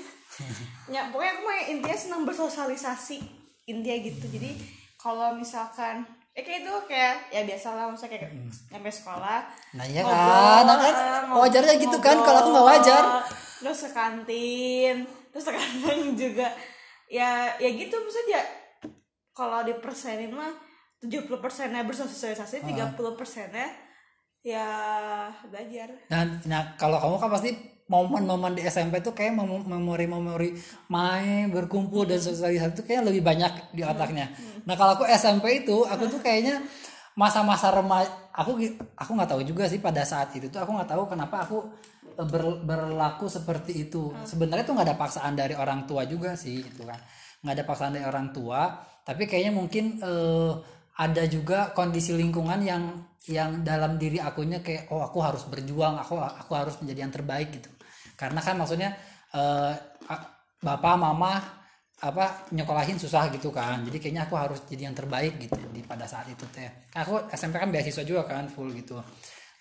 ya 0.94 1.06
pokoknya 1.10 1.32
aku 1.38 1.42
mah 1.46 1.58
intinya 1.70 1.98
senang 1.98 2.22
bersosialisasi. 2.26 3.18
Intinya 3.66 3.98
gitu. 4.02 4.26
Jadi 4.30 4.50
kalau 4.98 5.34
misalkan 5.38 6.06
ya 6.36 6.44
kayak 6.44 6.60
itu 6.62 6.74
kayak 6.84 7.14
ya 7.32 7.40
biasa 7.42 7.68
lah 7.72 7.84
misalnya 7.88 8.12
kayak 8.20 8.28
nyampe 8.68 8.90
sekolah 8.92 9.40
Nah, 9.72 9.84
iya 9.88 10.00
ngobrol, 10.04 10.36
kan? 10.36 10.62
Nah, 10.68 10.76
kan? 10.76 10.92
eh, 10.92 11.40
wajarnya 11.40 11.74
gitu 11.80 11.96
kan, 11.98 12.16
ngobrol, 12.16 12.26
kalau 12.28 12.38
aku 12.38 12.48
nggak 12.52 12.68
wajar. 12.70 13.04
terus 13.56 13.80
ke 13.80 13.90
kantin 13.90 14.96
terus 15.32 15.44
sekarang 15.48 16.12
juga. 16.22 16.48
Ya 17.08 17.56
ya 17.56 17.68
gitu 17.72 17.96
maksudnya 17.96 18.40
kalau 19.32 19.64
dipersenin 19.64 20.32
mah 20.32 20.52
70 21.00 21.28
persennya 21.40 21.84
bersosialisasi 21.84 22.64
30 22.64 22.96
persennya 23.16 23.68
ya 24.40 24.66
belajar. 25.44 25.88
Nah, 26.08 26.22
nah 26.44 26.62
kalau 26.76 26.96
kamu 26.96 27.16
kan 27.16 27.30
pasti 27.32 27.50
momen-momen 27.86 28.58
di 28.58 28.66
SMP 28.66 28.98
tuh 28.98 29.14
kayak 29.14 29.38
mem- 29.38 29.66
memori-memori 29.66 30.58
main, 30.90 31.46
berkumpul 31.54 32.02
dan 32.02 32.18
sosialisasi 32.18 32.74
itu 32.74 32.82
kayak 32.82 33.02
lebih 33.06 33.22
banyak 33.22 33.70
di 33.70 33.86
otaknya. 33.86 34.34
Nah 34.66 34.74
kalau 34.74 34.98
aku 34.98 35.06
SMP 35.06 35.62
itu, 35.62 35.86
aku 35.86 36.10
tuh 36.10 36.18
kayaknya 36.18 36.66
masa-masa 37.14 37.70
remaja, 37.70 38.10
aku 38.34 38.58
aku 38.98 39.10
nggak 39.14 39.30
tahu 39.30 39.42
juga 39.46 39.70
sih 39.70 39.78
pada 39.78 40.02
saat 40.02 40.34
itu 40.34 40.50
tuh 40.50 40.58
aku 40.58 40.74
nggak 40.74 40.90
tahu 40.90 41.02
kenapa 41.06 41.46
aku 41.46 41.58
eh, 42.18 42.26
ber- 42.26 42.60
berlaku 42.66 43.30
seperti 43.30 43.86
itu. 43.86 44.10
Sebenarnya 44.26 44.66
tuh 44.66 44.74
nggak 44.74 44.86
ada 44.90 44.98
paksaan 44.98 45.32
dari 45.38 45.54
orang 45.54 45.86
tua 45.86 46.02
juga 46.10 46.34
sih 46.34 46.66
itu 46.66 46.82
kan, 46.82 46.98
nggak 47.46 47.54
ada 47.54 47.64
paksaan 47.64 47.92
dari 47.94 48.06
orang 48.06 48.34
tua. 48.34 48.82
Tapi 49.06 49.30
kayaknya 49.30 49.54
mungkin 49.54 50.02
eh, 50.02 50.52
ada 50.96 51.22
juga 51.30 51.70
kondisi 51.70 52.16
lingkungan 52.18 52.60
yang 52.66 52.82
yang 53.26 53.62
dalam 53.66 53.98
diri 53.98 54.22
akunya 54.22 54.62
kayak 54.62 54.90
oh 54.94 55.02
aku 55.02 55.18
harus 55.18 55.42
berjuang 55.50 55.98
aku 55.98 56.14
aku 56.14 56.52
harus 56.54 56.78
menjadi 56.78 57.06
yang 57.06 57.14
terbaik 57.14 57.50
gitu 57.58 57.75
karena 58.16 58.40
kan 58.42 58.56
maksudnya 58.61 58.90
eh, 59.37 59.73
a- 60.08 60.26
bapak 60.64 60.94
mama 60.96 61.32
apa 61.96 62.49
nyekolahin 62.52 63.00
susah 63.00 63.32
gitu 63.32 63.49
kan. 63.49 63.80
Jadi 63.88 63.96
kayaknya 64.02 64.28
aku 64.28 64.37
harus 64.37 64.61
jadi 64.68 64.92
yang 64.92 64.96
terbaik 64.96 65.40
gitu 65.40 65.56
di 65.73 65.80
pada 65.80 66.04
saat 66.04 66.28
itu 66.28 66.44
teh. 66.52 66.68
Kan 66.92 67.08
aku 67.08 67.14
SMP 67.32 67.56
kan 67.56 67.73
beasiswa 67.73 68.04
juga 68.04 68.28
kan 68.28 68.49
full 68.52 68.68
gitu. 68.76 69.00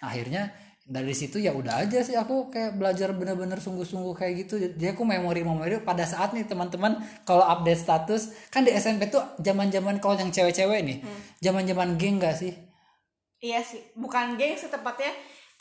Nah, 0.03 0.07
akhirnya 0.11 0.51
dari 0.85 1.15
situ 1.17 1.41
ya 1.41 1.49
udah 1.55 1.81
aja 1.87 2.03
sih 2.03 2.13
aku 2.13 2.51
kayak 2.53 2.77
belajar 2.77 3.09
bener-bener 3.15 3.57
sungguh-sungguh 3.63 4.13
kayak 4.19 4.33
gitu. 4.45 4.59
Jadi 4.59 4.85
aku 4.91 5.07
memori-memori 5.07 5.79
pada 5.81 6.03
saat 6.03 6.35
nih 6.35 6.43
teman-teman 6.45 6.99
kalau 7.23 7.41
update 7.47 7.79
status 7.79 8.21
kan 8.51 8.67
di 8.67 8.71
SMP 8.75 9.07
tuh 9.07 9.23
zaman-zaman 9.39 9.97
kalau 10.03 10.19
yang 10.19 10.29
cewek-cewek 10.29 10.83
nih 10.83 10.97
zaman-zaman 11.39 11.95
geng 11.95 12.19
gak 12.19 12.35
sih? 12.35 12.51
Iya 13.39 13.63
sih 13.63 13.81
bukan 13.95 14.35
geng 14.35 14.59
sih 14.59 14.67
tepatnya 14.67 15.11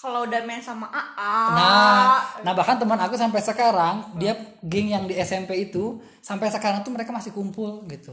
kalau 0.04 0.28
udah 0.28 0.44
main 0.44 0.60
sama 0.60 0.92
AA 0.92 1.36
Nah, 1.56 2.20
nah 2.44 2.52
bahkan 2.52 2.76
teman 2.76 3.00
aku 3.00 3.16
sampai 3.16 3.40
sekarang 3.40 4.12
dia 4.20 4.36
geng 4.60 4.92
yang 4.92 5.08
di 5.08 5.16
SMP 5.16 5.72
itu 5.72 5.96
sampai 6.20 6.52
sekarang 6.52 6.84
tuh 6.84 6.92
mereka 6.92 7.08
masih 7.08 7.32
kumpul 7.32 7.80
gitu. 7.88 8.12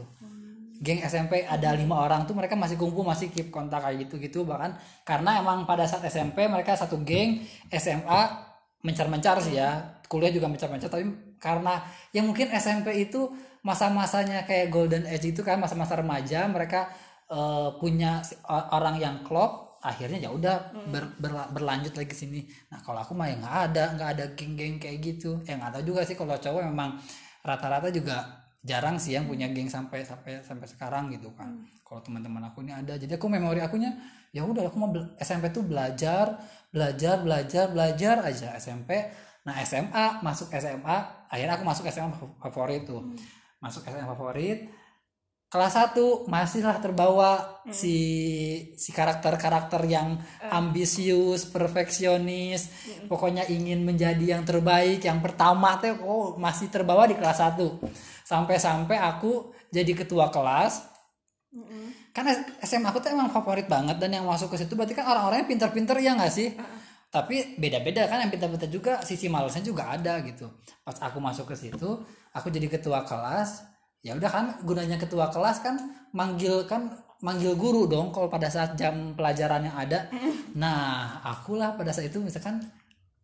Geng 0.80 1.04
SMP 1.04 1.44
ada 1.44 1.76
lima 1.76 2.00
orang 2.00 2.24
tuh 2.24 2.32
mereka 2.32 2.56
masih 2.56 2.80
kumpul 2.80 3.04
masih 3.04 3.28
keep 3.28 3.52
kontak 3.52 3.84
kayak 3.84 4.08
gitu 4.08 4.16
gitu 4.16 4.40
bahkan 4.48 4.72
karena 5.04 5.44
emang 5.44 5.68
pada 5.68 5.84
saat 5.84 6.00
SMP 6.08 6.48
mereka 6.48 6.80
satu 6.80 6.96
geng 7.04 7.44
SMA 7.68 8.20
mencar-mencar 8.80 9.44
sih 9.44 9.60
ya 9.60 10.00
kuliah 10.08 10.32
juga 10.32 10.48
mencar-mencar 10.48 10.88
tapi 10.88 11.36
karena 11.36 11.84
yang 12.16 12.24
mungkin 12.24 12.50
SMP 12.56 13.04
itu 13.04 13.30
masa-masanya 13.62 14.42
kayak 14.48 14.72
golden 14.72 15.06
age 15.06 15.30
itu 15.30 15.44
kan 15.44 15.60
masa-masa 15.60 16.00
remaja 16.00 16.50
mereka 16.50 16.90
eh, 17.30 17.68
punya 17.78 18.24
orang 18.48 18.98
yang 18.98 19.22
klop 19.22 19.71
akhirnya 19.82 20.18
ya 20.22 20.30
udah 20.30 20.70
ber- 20.88 21.18
berla- 21.18 21.50
berlanjut 21.50 21.92
lagi 21.98 22.14
sini. 22.14 22.40
Nah 22.70 22.78
kalau 22.80 23.02
aku 23.02 23.12
mah 23.18 23.26
ya 23.26 23.36
nggak 23.36 23.56
ada 23.68 23.84
nggak 23.98 24.08
ada 24.14 24.24
geng-geng 24.38 24.78
kayak 24.78 25.02
gitu. 25.02 25.42
Ya 25.42 25.58
nggak 25.58 25.74
tahu 25.78 25.84
juga 25.90 26.06
sih 26.06 26.14
kalau 26.14 26.38
cowok 26.38 26.62
memang 26.70 26.94
rata-rata 27.42 27.90
juga 27.90 28.22
jarang 28.62 28.94
sih 28.94 29.18
yang 29.18 29.26
punya 29.26 29.50
geng 29.50 29.66
sampai 29.66 30.06
sampai 30.06 30.38
sampai 30.46 30.66
sekarang 30.70 31.10
gitu 31.10 31.34
kan. 31.34 31.50
Kalau 31.82 31.98
teman-teman 32.00 32.46
aku 32.46 32.62
ini 32.62 32.70
ada. 32.72 32.94
Jadi 32.94 33.10
aku 33.18 33.26
memori 33.26 33.58
akunya 33.58 33.90
ya 34.30 34.46
udah 34.46 34.70
aku 34.70 34.78
mau 34.80 34.88
SMP 35.20 35.50
tuh 35.52 35.66
belajar 35.66 36.38
belajar 36.72 37.20
belajar 37.20 37.68
belajar 37.68 38.16
aja 38.24 38.56
SMP 38.56 38.96
nah 39.44 39.58
SMA 39.60 40.22
masuk 40.22 40.48
SMA 40.54 41.26
akhirnya 41.28 41.58
aku 41.58 41.66
masuk 41.66 41.84
SMA 41.90 42.14
favorit 42.38 42.86
tuh. 42.86 43.02
Masuk 43.58 43.82
SMA 43.82 44.06
favorit 44.06 44.70
kelas 45.52 45.76
1 45.76 46.32
masihlah 46.32 46.80
terbawa 46.80 47.60
si 47.68 47.92
si 48.72 48.88
karakter-karakter 48.88 49.84
yang 49.84 50.16
ambisius, 50.48 51.44
perfeksionis, 51.44 52.72
pokoknya 53.04 53.44
ingin 53.52 53.84
menjadi 53.84 54.40
yang 54.40 54.48
terbaik, 54.48 55.04
yang 55.04 55.20
pertama 55.20 55.76
teh 55.76 55.92
oh 56.00 56.40
masih 56.40 56.72
terbawa 56.72 57.04
di 57.04 57.20
kelas 57.20 57.44
1. 57.44 57.60
Sampai-sampai 58.24 58.96
aku 58.96 59.52
jadi 59.68 59.92
ketua 59.92 60.32
kelas. 60.32 60.88
Karena 62.16 62.32
SMA 62.64 62.88
aku 62.88 63.04
tuh 63.04 63.12
emang 63.12 63.28
favorit 63.28 63.68
banget 63.68 64.00
dan 64.00 64.08
yang 64.08 64.24
masuk 64.24 64.52
ke 64.52 64.56
situ 64.56 64.72
berarti 64.72 64.96
kan 64.96 65.04
orang-orangnya 65.04 65.52
pinter-pinter 65.52 66.00
ya 66.00 66.16
nggak 66.16 66.32
sih? 66.32 66.48
Tapi 67.12 67.60
beda-beda 67.60 68.08
kan 68.08 68.24
yang 68.24 68.32
pinter-pinter 68.32 68.72
juga 68.72 69.04
sisi 69.04 69.28
malesnya 69.28 69.60
juga 69.60 69.92
ada 69.92 70.16
gitu. 70.24 70.48
Pas 70.80 70.96
aku 70.96 71.20
masuk 71.20 71.52
ke 71.52 71.56
situ, 71.60 72.00
aku 72.32 72.48
jadi 72.48 72.72
ketua 72.72 73.04
kelas, 73.04 73.71
ya 74.02 74.18
udah 74.18 74.30
kan 74.30 74.46
gunanya 74.66 74.98
ketua 74.98 75.30
kelas 75.30 75.62
kan 75.62 75.78
manggil 76.10 76.66
kan 76.66 76.90
manggil 77.22 77.54
guru 77.54 77.86
dong 77.86 78.10
kalau 78.10 78.26
pada 78.26 78.50
saat 78.50 78.74
jam 78.74 79.14
pelajaran 79.14 79.70
yang 79.70 79.76
ada. 79.78 80.10
Nah 80.58 81.22
akulah 81.22 81.78
pada 81.78 81.94
saat 81.94 82.10
itu 82.10 82.18
misalkan 82.18 82.58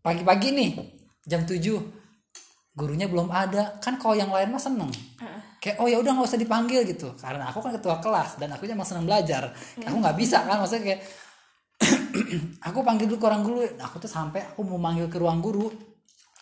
pagi-pagi 0.00 0.54
nih 0.54 0.70
jam 1.26 1.42
7 1.42 1.58
gurunya 2.78 3.10
belum 3.10 3.26
ada. 3.26 3.82
Kan 3.82 3.98
kalau 3.98 4.14
yang 4.14 4.30
lain 4.30 4.54
mah 4.54 4.62
seneng. 4.62 4.90
Kayak 5.58 5.82
oh 5.82 5.90
ya 5.90 5.98
udah 5.98 6.14
nggak 6.14 6.30
usah 6.30 6.38
dipanggil 6.38 6.86
gitu. 6.86 7.10
Karena 7.18 7.50
aku 7.50 7.58
kan 7.58 7.74
ketua 7.74 7.98
kelas 7.98 8.38
dan 8.38 8.54
aku 8.54 8.70
emang 8.70 8.86
seneng 8.86 9.02
belajar. 9.02 9.50
Aku 9.82 9.98
nggak 9.98 10.14
bisa 10.14 10.46
kan 10.46 10.62
maksudnya 10.62 10.94
kayak 10.94 11.00
aku 12.70 12.78
panggil 12.86 13.10
dulu 13.10 13.18
ke 13.18 13.26
orang 13.26 13.42
guru. 13.42 13.58
Aku 13.82 13.98
tuh 13.98 14.06
sampai 14.06 14.46
aku 14.54 14.62
mau 14.62 14.78
manggil 14.78 15.10
ke 15.10 15.18
ruang 15.18 15.42
guru 15.42 15.87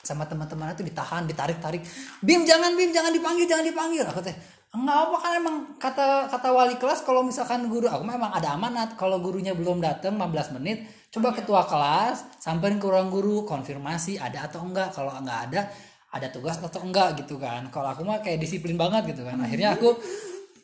sama 0.06 0.22
teman-teman 0.30 0.70
itu 0.70 0.86
ditahan 0.86 1.26
ditarik-tarik. 1.26 1.82
Bim 2.22 2.46
jangan 2.46 2.78
bim 2.78 2.94
jangan 2.94 3.10
dipanggil 3.10 3.50
jangan 3.50 3.66
dipanggil. 3.66 4.06
Aku 4.06 4.22
teh 4.22 4.36
enggak 4.70 4.98
apa 5.10 5.16
kan 5.18 5.32
emang 5.34 5.56
kata 5.82 6.30
kata 6.30 6.48
wali 6.54 6.76
kelas 6.78 7.02
kalau 7.02 7.26
misalkan 7.26 7.66
guru 7.66 7.90
aku 7.90 8.06
memang 8.06 8.30
ada 8.30 8.54
amanat. 8.54 8.94
Kalau 8.94 9.18
gurunya 9.18 9.50
belum 9.58 9.82
datang 9.82 10.14
15 10.14 10.62
menit 10.62 10.86
coba 11.10 11.34
ketua 11.34 11.66
kelas 11.66 12.38
samperin 12.38 12.78
ke 12.78 12.86
ruang 12.86 13.10
guru 13.10 13.42
konfirmasi 13.42 14.22
ada 14.22 14.46
atau 14.46 14.62
enggak. 14.62 14.94
Kalau 14.94 15.10
enggak 15.10 15.50
ada 15.50 15.66
ada 16.14 16.30
tugas 16.30 16.62
atau 16.62 16.86
enggak 16.86 17.18
gitu 17.26 17.42
kan. 17.42 17.66
Kalau 17.74 17.90
aku 17.90 18.06
mah 18.06 18.22
kayak 18.22 18.38
disiplin 18.38 18.78
banget 18.78 19.10
gitu 19.10 19.26
kan. 19.26 19.42
Akhirnya 19.42 19.74
aku 19.74 19.98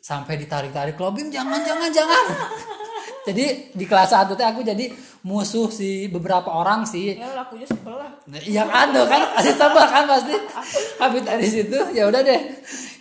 sampai 0.03 0.35
ditarik-tarik 0.35 0.99
lo 0.99 1.15
bim 1.15 1.31
jangan 1.31 1.63
jangan 1.63 1.87
jangan 1.91 2.25
jadi 3.23 3.71
di 3.71 3.85
kelas 3.87 4.11
1 4.11 4.35
teh 4.35 4.47
aku 4.47 4.61
jadi 4.63 4.91
musuh 5.23 5.71
si 5.71 6.11
beberapa 6.11 6.51
orang 6.51 6.83
sih 6.83 7.15
ya 7.15 7.31
lah 7.31 7.47
aku 7.47 7.55
juga 7.55 7.71
sebel 7.71 7.95
lah 7.95 8.13
Iya 8.31 8.63
kan 8.71 8.95
tuh 8.95 9.03
kan 9.03 9.21
pasti 9.35 9.51
sabar 9.51 9.87
kan 9.91 10.07
pasti. 10.07 10.31
Habis 11.01 11.21
dari 11.27 11.47
situ 11.47 11.75
ya 11.91 12.07
udah 12.07 12.23
deh 12.23 12.39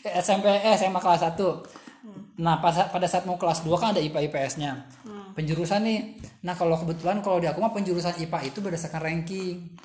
SMP 0.02 0.50
eh 0.50 0.74
SMA 0.74 0.98
kelas 0.98 1.22
1. 1.30 2.42
Nah, 2.42 2.58
pas 2.58 2.74
pada 2.90 3.06
saat 3.06 3.22
mau 3.22 3.38
kelas 3.38 3.62
2 3.62 3.70
kan 3.78 3.94
ada 3.94 4.02
IPA 4.02 4.26
IPS-nya. 4.26 4.82
Penjurusan 5.38 5.86
nih. 5.86 6.00
Nah, 6.42 6.58
kalau 6.58 6.74
kebetulan 6.74 7.22
kalau 7.22 7.38
di 7.38 7.46
aku 7.46 7.62
mah 7.62 7.70
penjurusan 7.70 8.18
IPA 8.18 8.38
itu 8.50 8.58
berdasarkan 8.58 8.98
ranking. 8.98 9.78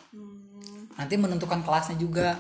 Nanti 0.98 1.14
menentukan 1.22 1.62
kelasnya 1.62 2.02
juga. 2.02 2.34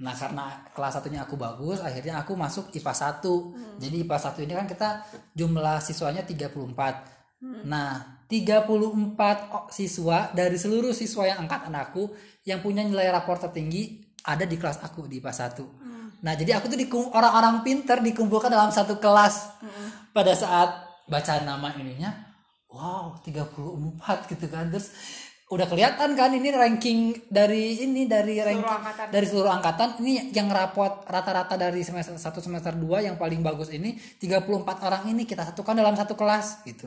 Nah, 0.00 0.16
karena 0.16 0.64
kelas 0.74 0.96
satunya 0.96 1.22
aku 1.22 1.36
bagus, 1.36 1.78
akhirnya 1.84 2.18
aku 2.18 2.34
masuk 2.34 2.72
IPA 2.74 3.20
1. 3.22 3.78
Jadi 3.78 3.96
IPA 4.02 4.16
1 4.16 4.42
ini 4.42 4.52
kan 4.58 4.66
kita 4.66 4.88
jumlah 5.38 5.78
siswanya 5.78 6.26
34. 6.26 7.19
Nah, 7.40 8.20
34 8.28 8.68
o- 9.50 9.66
siswa 9.68 10.28
dari 10.30 10.54
seluruh 10.54 10.92
siswa 10.92 11.24
yang 11.24 11.44
angkatan 11.44 11.72
aku 11.72 12.12
yang 12.44 12.60
punya 12.60 12.84
nilai 12.84 13.08
rapor 13.08 13.40
tertinggi 13.40 14.00
ada 14.22 14.44
di 14.44 14.60
kelas 14.60 14.78
aku 14.80 15.08
di 15.08 15.18
IPA 15.18 15.32
1. 15.32 15.64
Nah, 16.20 16.36
jadi 16.36 16.60
aku 16.60 16.68
tuh 16.68 16.76
orang-orang 17.10 17.64
pinter 17.64 17.98
dikumpulkan 17.98 18.52
dalam 18.52 18.68
satu 18.68 19.00
kelas. 19.00 19.56
Pada 20.12 20.36
saat 20.36 20.68
baca 21.08 21.32
nama 21.40 21.72
ininya, 21.74 22.12
wow, 22.68 23.16
34 23.24 24.28
gitu 24.28 24.46
kan. 24.46 24.68
Terus 24.68 24.92
udah 25.50 25.66
kelihatan 25.66 26.14
kan 26.14 26.30
ini 26.30 26.54
ranking 26.54 27.26
dari 27.26 27.82
ini 27.82 28.06
dari 28.06 28.38
ranking 28.38 28.62
angkatan. 28.62 29.06
dari 29.10 29.26
seluruh 29.26 29.50
angkatan 29.50 29.88
ini 29.98 30.30
yang 30.30 30.46
rapot 30.46 31.02
rata-rata 31.02 31.58
dari 31.58 31.82
semester 31.82 32.14
1 32.14 32.38
semester 32.38 32.70
2 32.70 33.02
yang 33.02 33.16
paling 33.18 33.42
bagus 33.42 33.74
ini 33.74 33.98
34 34.22 34.46
orang 34.86 35.10
ini 35.10 35.26
kita 35.26 35.42
satukan 35.42 35.74
dalam 35.74 35.98
satu 35.98 36.14
kelas 36.14 36.62
gitu. 36.62 36.86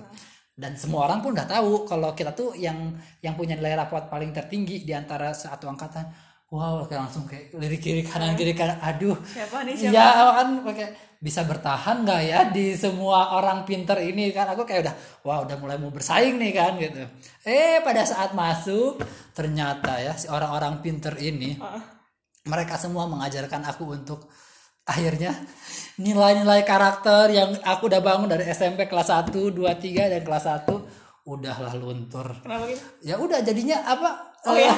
Dan 0.53 0.77
semua 0.77 1.09
orang 1.09 1.25
pun 1.25 1.33
udah 1.33 1.49
tahu 1.49 1.89
kalau 1.89 2.13
kita 2.13 2.29
tuh 2.37 2.53
yang 2.53 2.93
yang 3.25 3.33
punya 3.33 3.57
nilai 3.57 3.73
rapot 3.73 4.05
paling 4.05 4.29
tertinggi 4.29 4.85
di 4.85 4.93
antara 4.93 5.33
satu 5.33 5.65
angkatan. 5.65 6.05
wow 6.53 6.85
kayak 6.85 7.09
langsung 7.09 7.25
kayak 7.25 7.49
lirik 7.57 7.81
kiri 7.81 8.05
kanan 8.05 8.37
kiri 8.37 8.53
kanan. 8.53 8.77
Aduh. 8.77 9.17
Siapa 9.25 9.65
nih 9.65 9.73
siapa? 9.73 9.97
Iya 9.97 10.09
kan 10.37 10.47
kayak 10.69 10.91
bisa 11.17 11.41
bertahan 11.49 12.05
nggak 12.05 12.21
ya 12.29 12.39
di 12.53 12.77
semua 12.77 13.33
orang 13.33 13.65
pinter 13.65 13.97
ini 13.97 14.29
kan? 14.29 14.45
Aku 14.53 14.61
kayak 14.61 14.85
udah 14.85 14.95
wah 15.25 15.41
udah 15.41 15.57
mulai 15.57 15.81
mau 15.81 15.89
bersaing 15.89 16.37
nih 16.37 16.53
kan 16.53 16.77
gitu. 16.77 17.01
Eh 17.49 17.81
pada 17.81 18.05
saat 18.05 18.37
masuk 18.37 19.01
ternyata 19.33 19.97
ya 19.97 20.13
si 20.13 20.29
orang-orang 20.29 20.85
pinter 20.85 21.17
ini 21.17 21.57
mereka 22.45 22.77
semua 22.77 23.09
mengajarkan 23.09 23.65
aku 23.73 23.89
untuk 23.89 24.29
akhirnya 24.83 25.31
nilai-nilai 25.95 26.65
karakter 26.65 27.29
yang 27.29 27.53
aku 27.63 27.87
udah 27.87 28.01
bangun 28.01 28.27
dari 28.27 28.49
SMP 28.49 28.89
kelas 28.89 29.13
1, 29.13 29.31
2, 29.31 29.53
3 29.55 30.11
dan 30.11 30.21
kelas 30.25 30.45
1 30.49 31.23
udahlah 31.23 31.73
luntur. 31.79 32.35
Kenapa 32.43 32.67
gitu? 32.67 32.83
Ya 32.99 33.15
udah 33.15 33.39
jadinya 33.39 33.79
apa 33.87 34.09
oh 34.43 34.57
ya 34.59 34.75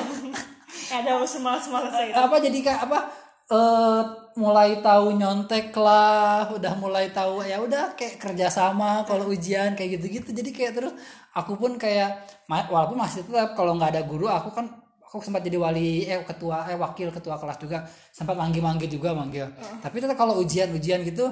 ada 1.02 1.18
semalas 1.26 1.66
saya 1.66 2.14
apa 2.14 2.38
jadi 2.38 2.58
kayak 2.62 2.82
apa 2.86 3.00
eh 3.46 4.02
mulai 4.38 4.84
tahu 4.84 5.18
nyontek 5.18 5.74
lah 5.74 6.50
udah 6.54 6.74
mulai 6.78 7.10
tahu 7.10 7.42
ya 7.42 7.62
udah 7.62 7.98
kayak 7.98 8.22
kerjasama 8.22 9.02
kalau 9.10 9.32
ujian 9.34 9.74
kayak 9.74 9.98
gitu-gitu. 9.98 10.30
Jadi 10.36 10.50
kayak 10.54 10.74
terus 10.78 10.94
aku 11.34 11.58
pun 11.58 11.82
kayak 11.82 12.30
walaupun 12.50 13.02
masih 13.02 13.26
tetap 13.26 13.58
kalau 13.58 13.74
nggak 13.74 13.98
ada 13.98 14.04
guru 14.06 14.30
aku 14.30 14.54
kan 14.54 14.85
aku 15.16 15.24
sempat 15.24 15.42
jadi 15.42 15.56
wali 15.56 16.04
eh 16.04 16.20
ketua 16.28 16.68
eh 16.68 16.76
wakil 16.76 17.10
ketua 17.16 17.40
kelas 17.40 17.58
juga? 17.58 17.88
Sempat 18.12 18.36
manggil-manggil 18.36 18.92
juga 18.92 19.16
manggil 19.16 19.48
tapi 19.80 20.04
tetap 20.04 20.20
kalau 20.20 20.38
ujian-ujian 20.44 21.02
gitu 21.08 21.32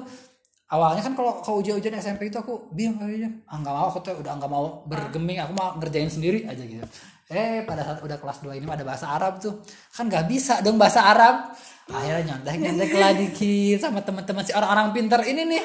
awalnya 0.72 1.04
kan 1.04 1.12
kalau 1.12 1.44
kalau 1.44 1.60
ujian-ujian 1.60 1.94
SMP 2.00 2.32
itu 2.32 2.40
aku 2.40 2.72
bingung 2.72 2.96
kayaknya 2.98 3.30
ah 3.46 3.60
nggak 3.60 3.74
mau 3.74 3.86
aku 3.92 4.00
tuh 4.00 4.16
udah 4.18 4.32
nggak 4.40 4.50
mau 4.50 4.82
bergeming 4.88 5.38
aku 5.44 5.52
mau 5.52 5.76
ngerjain 5.76 6.08
sendiri 6.08 6.48
aja 6.48 6.64
gitu. 6.64 6.84
Eh 7.32 7.64
pada 7.64 7.80
saat 7.80 7.98
udah 8.04 8.20
kelas 8.20 8.44
2 8.44 8.60
ini 8.60 8.68
ada 8.68 8.84
bahasa 8.84 9.08
Arab 9.08 9.40
tuh. 9.40 9.64
Kan 9.92 10.12
nggak 10.12 10.28
bisa 10.28 10.60
dong 10.60 10.76
bahasa 10.76 11.04
Arab. 11.04 11.52
Akhirnya 11.88 12.32
nyontek 12.32 12.56
nyontek 12.60 12.90
lah 12.96 13.12
dikit 13.12 13.78
sama 13.80 14.00
teman-teman 14.00 14.44
si 14.44 14.52
orang-orang 14.56 14.92
pintar 14.92 15.20
ini 15.24 15.44
nih. 15.44 15.62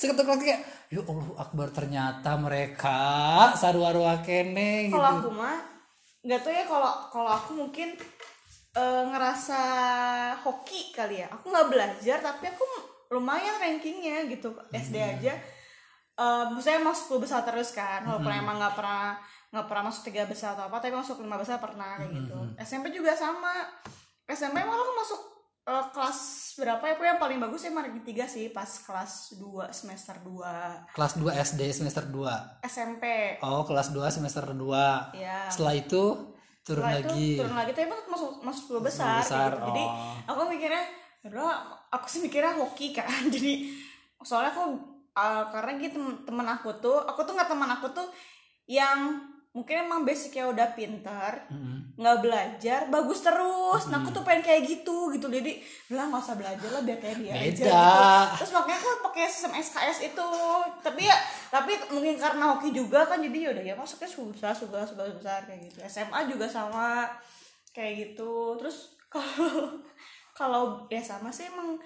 Seketuk 0.00 0.28
lagi 0.28 0.44
kayak 0.52 0.60
ya 0.92 1.00
Allah 1.00 1.28
Akbar 1.40 1.68
ternyata 1.72 2.36
mereka 2.36 3.00
sarua-rua 3.56 4.20
kene 4.20 4.92
gitu. 4.92 5.00
kalau 5.00 5.10
aku 5.24 5.30
mah 5.32 5.71
nggak 6.22 6.40
tahu 6.42 6.54
ya 6.54 6.64
kalau 6.66 6.92
kalau 7.10 7.30
aku 7.34 7.50
mungkin 7.58 7.98
eh, 8.78 9.02
ngerasa 9.10 9.60
hoki 10.46 10.94
kali 10.94 11.22
ya. 11.22 11.28
Aku 11.34 11.50
nggak 11.50 11.68
belajar 11.68 12.18
tapi 12.22 12.48
aku 12.48 12.64
lumayan 13.12 13.58
rankingnya 13.58 14.30
gitu. 14.30 14.54
SD 14.72 14.96
aja. 14.96 15.34
Eh 16.16 16.44
misalnya 16.54 16.92
masuk 16.92 17.18
10 17.18 17.24
besar 17.24 17.40
terus 17.42 17.74
kan 17.74 18.04
walaupun 18.06 18.32
emang 18.32 18.56
nggak 18.60 18.76
pernah 18.78 19.16
nggak 19.52 19.66
pernah 19.68 19.84
masuk 19.92 20.02
tiga 20.08 20.24
besar 20.24 20.56
atau 20.56 20.64
apa 20.72 20.80
tapi 20.80 20.96
masuk 20.96 21.20
lima 21.20 21.36
besar 21.36 21.60
pernah 21.60 22.00
kayak 22.00 22.12
gitu. 22.14 22.38
SMP 22.56 22.88
juga 22.94 23.12
sama. 23.12 23.68
SMP 24.28 24.62
malah 24.64 24.80
aku 24.80 24.94
masuk 24.96 25.20
eh, 25.62 25.84
kelas 25.94 26.18
berapa 26.58 26.82
ya 26.82 26.92
aku 26.98 27.02
yang 27.06 27.20
paling 27.22 27.38
bagus 27.38 27.66
emang 27.66 27.86
ranking 27.86 28.02
tiga 28.02 28.24
sih 28.26 28.50
pas 28.50 28.66
kelas 28.66 29.38
2 29.38 29.70
semester 29.70 30.16
2 30.20 30.94
kelas 30.94 31.12
2 31.18 31.44
SD 31.52 31.62
semester 31.70 32.04
2 32.10 32.66
SMP 32.66 33.04
oh 33.40 33.62
kelas 33.62 33.94
2 33.94 34.02
semester 34.10 34.44
2 34.50 35.16
ya 35.16 35.46
setelah 35.48 35.74
itu 35.78 36.34
turun 36.62 36.86
Setelah 36.86 36.98
lagi. 37.02 37.26
itu 37.34 37.40
turun 37.42 37.56
lagi 37.58 37.70
tapi 37.74 37.86
masuk 38.06 38.30
masuk 38.46 38.64
10 38.78 38.86
besar, 38.86 39.18
kayak 39.18 39.26
besar, 39.26 39.50
gitu. 39.50 39.66
jadi 39.70 39.84
oh. 39.86 40.14
aku 40.30 40.40
mikirnya 40.46 40.84
udah 41.22 41.50
aku 41.90 42.06
sih 42.10 42.20
mikirnya 42.22 42.52
hoki 42.58 42.94
kan 42.94 43.22
jadi 43.34 43.52
soalnya 44.22 44.54
aku 44.54 44.64
uh, 45.14 45.44
karena 45.50 45.70
gitu 45.78 45.98
tem- 45.98 46.20
temen 46.26 46.46
aku 46.46 46.70
tuh 46.78 47.02
aku 47.02 47.26
tuh 47.26 47.34
nggak 47.34 47.50
teman 47.50 47.70
aku 47.70 47.86
tuh 47.90 48.06
yang 48.70 49.18
mungkin 49.52 49.84
emang 49.84 50.08
basicnya 50.08 50.48
udah 50.48 50.72
pintar 50.72 51.44
nggak 51.92 52.18
belajar 52.24 52.88
bagus 52.88 53.20
terus. 53.20 53.92
Nah 53.92 54.00
aku 54.00 54.08
tuh 54.08 54.24
pengen 54.24 54.40
kayak 54.40 54.64
gitu 54.64 55.12
gitu. 55.12 55.28
Jadi 55.28 55.60
lah 55.92 56.08
nggak 56.08 56.24
usah 56.24 56.36
belajar 56.40 56.68
lah 56.72 56.80
biar 56.80 56.98
kayak 56.98 57.16
dia 57.20 57.32
aja. 57.36 57.44
Beda. 57.44 57.52
gitu. 57.52 57.68
terus 58.40 58.52
makanya 58.56 58.78
aku 58.80 58.90
pakai 59.12 59.28
sistem 59.28 59.52
SKS 59.60 59.98
itu. 60.08 60.28
Tapi 60.80 61.02
ya 61.04 61.16
tapi 61.52 61.72
mungkin 61.92 62.16
karena 62.16 62.56
hoki 62.56 62.72
juga 62.72 63.04
kan 63.04 63.20
jadi 63.20 63.52
yaudah 63.52 63.64
ya 63.64 63.74
masuknya 63.76 64.08
sudah 64.08 64.32
besar 64.32 64.52
sudah 64.56 64.82
sudah 64.88 65.04
besar 65.12 65.44
kayak 65.44 65.68
gitu. 65.68 65.78
SMA 65.84 66.20
juga 66.32 66.48
sama 66.48 67.12
kayak 67.76 67.92
gitu. 68.08 68.56
Terus 68.56 68.96
kalau 69.12 69.84
kalau 70.32 70.62
ya 70.88 71.04
sama 71.04 71.28
sih 71.28 71.44
emang 71.52 71.76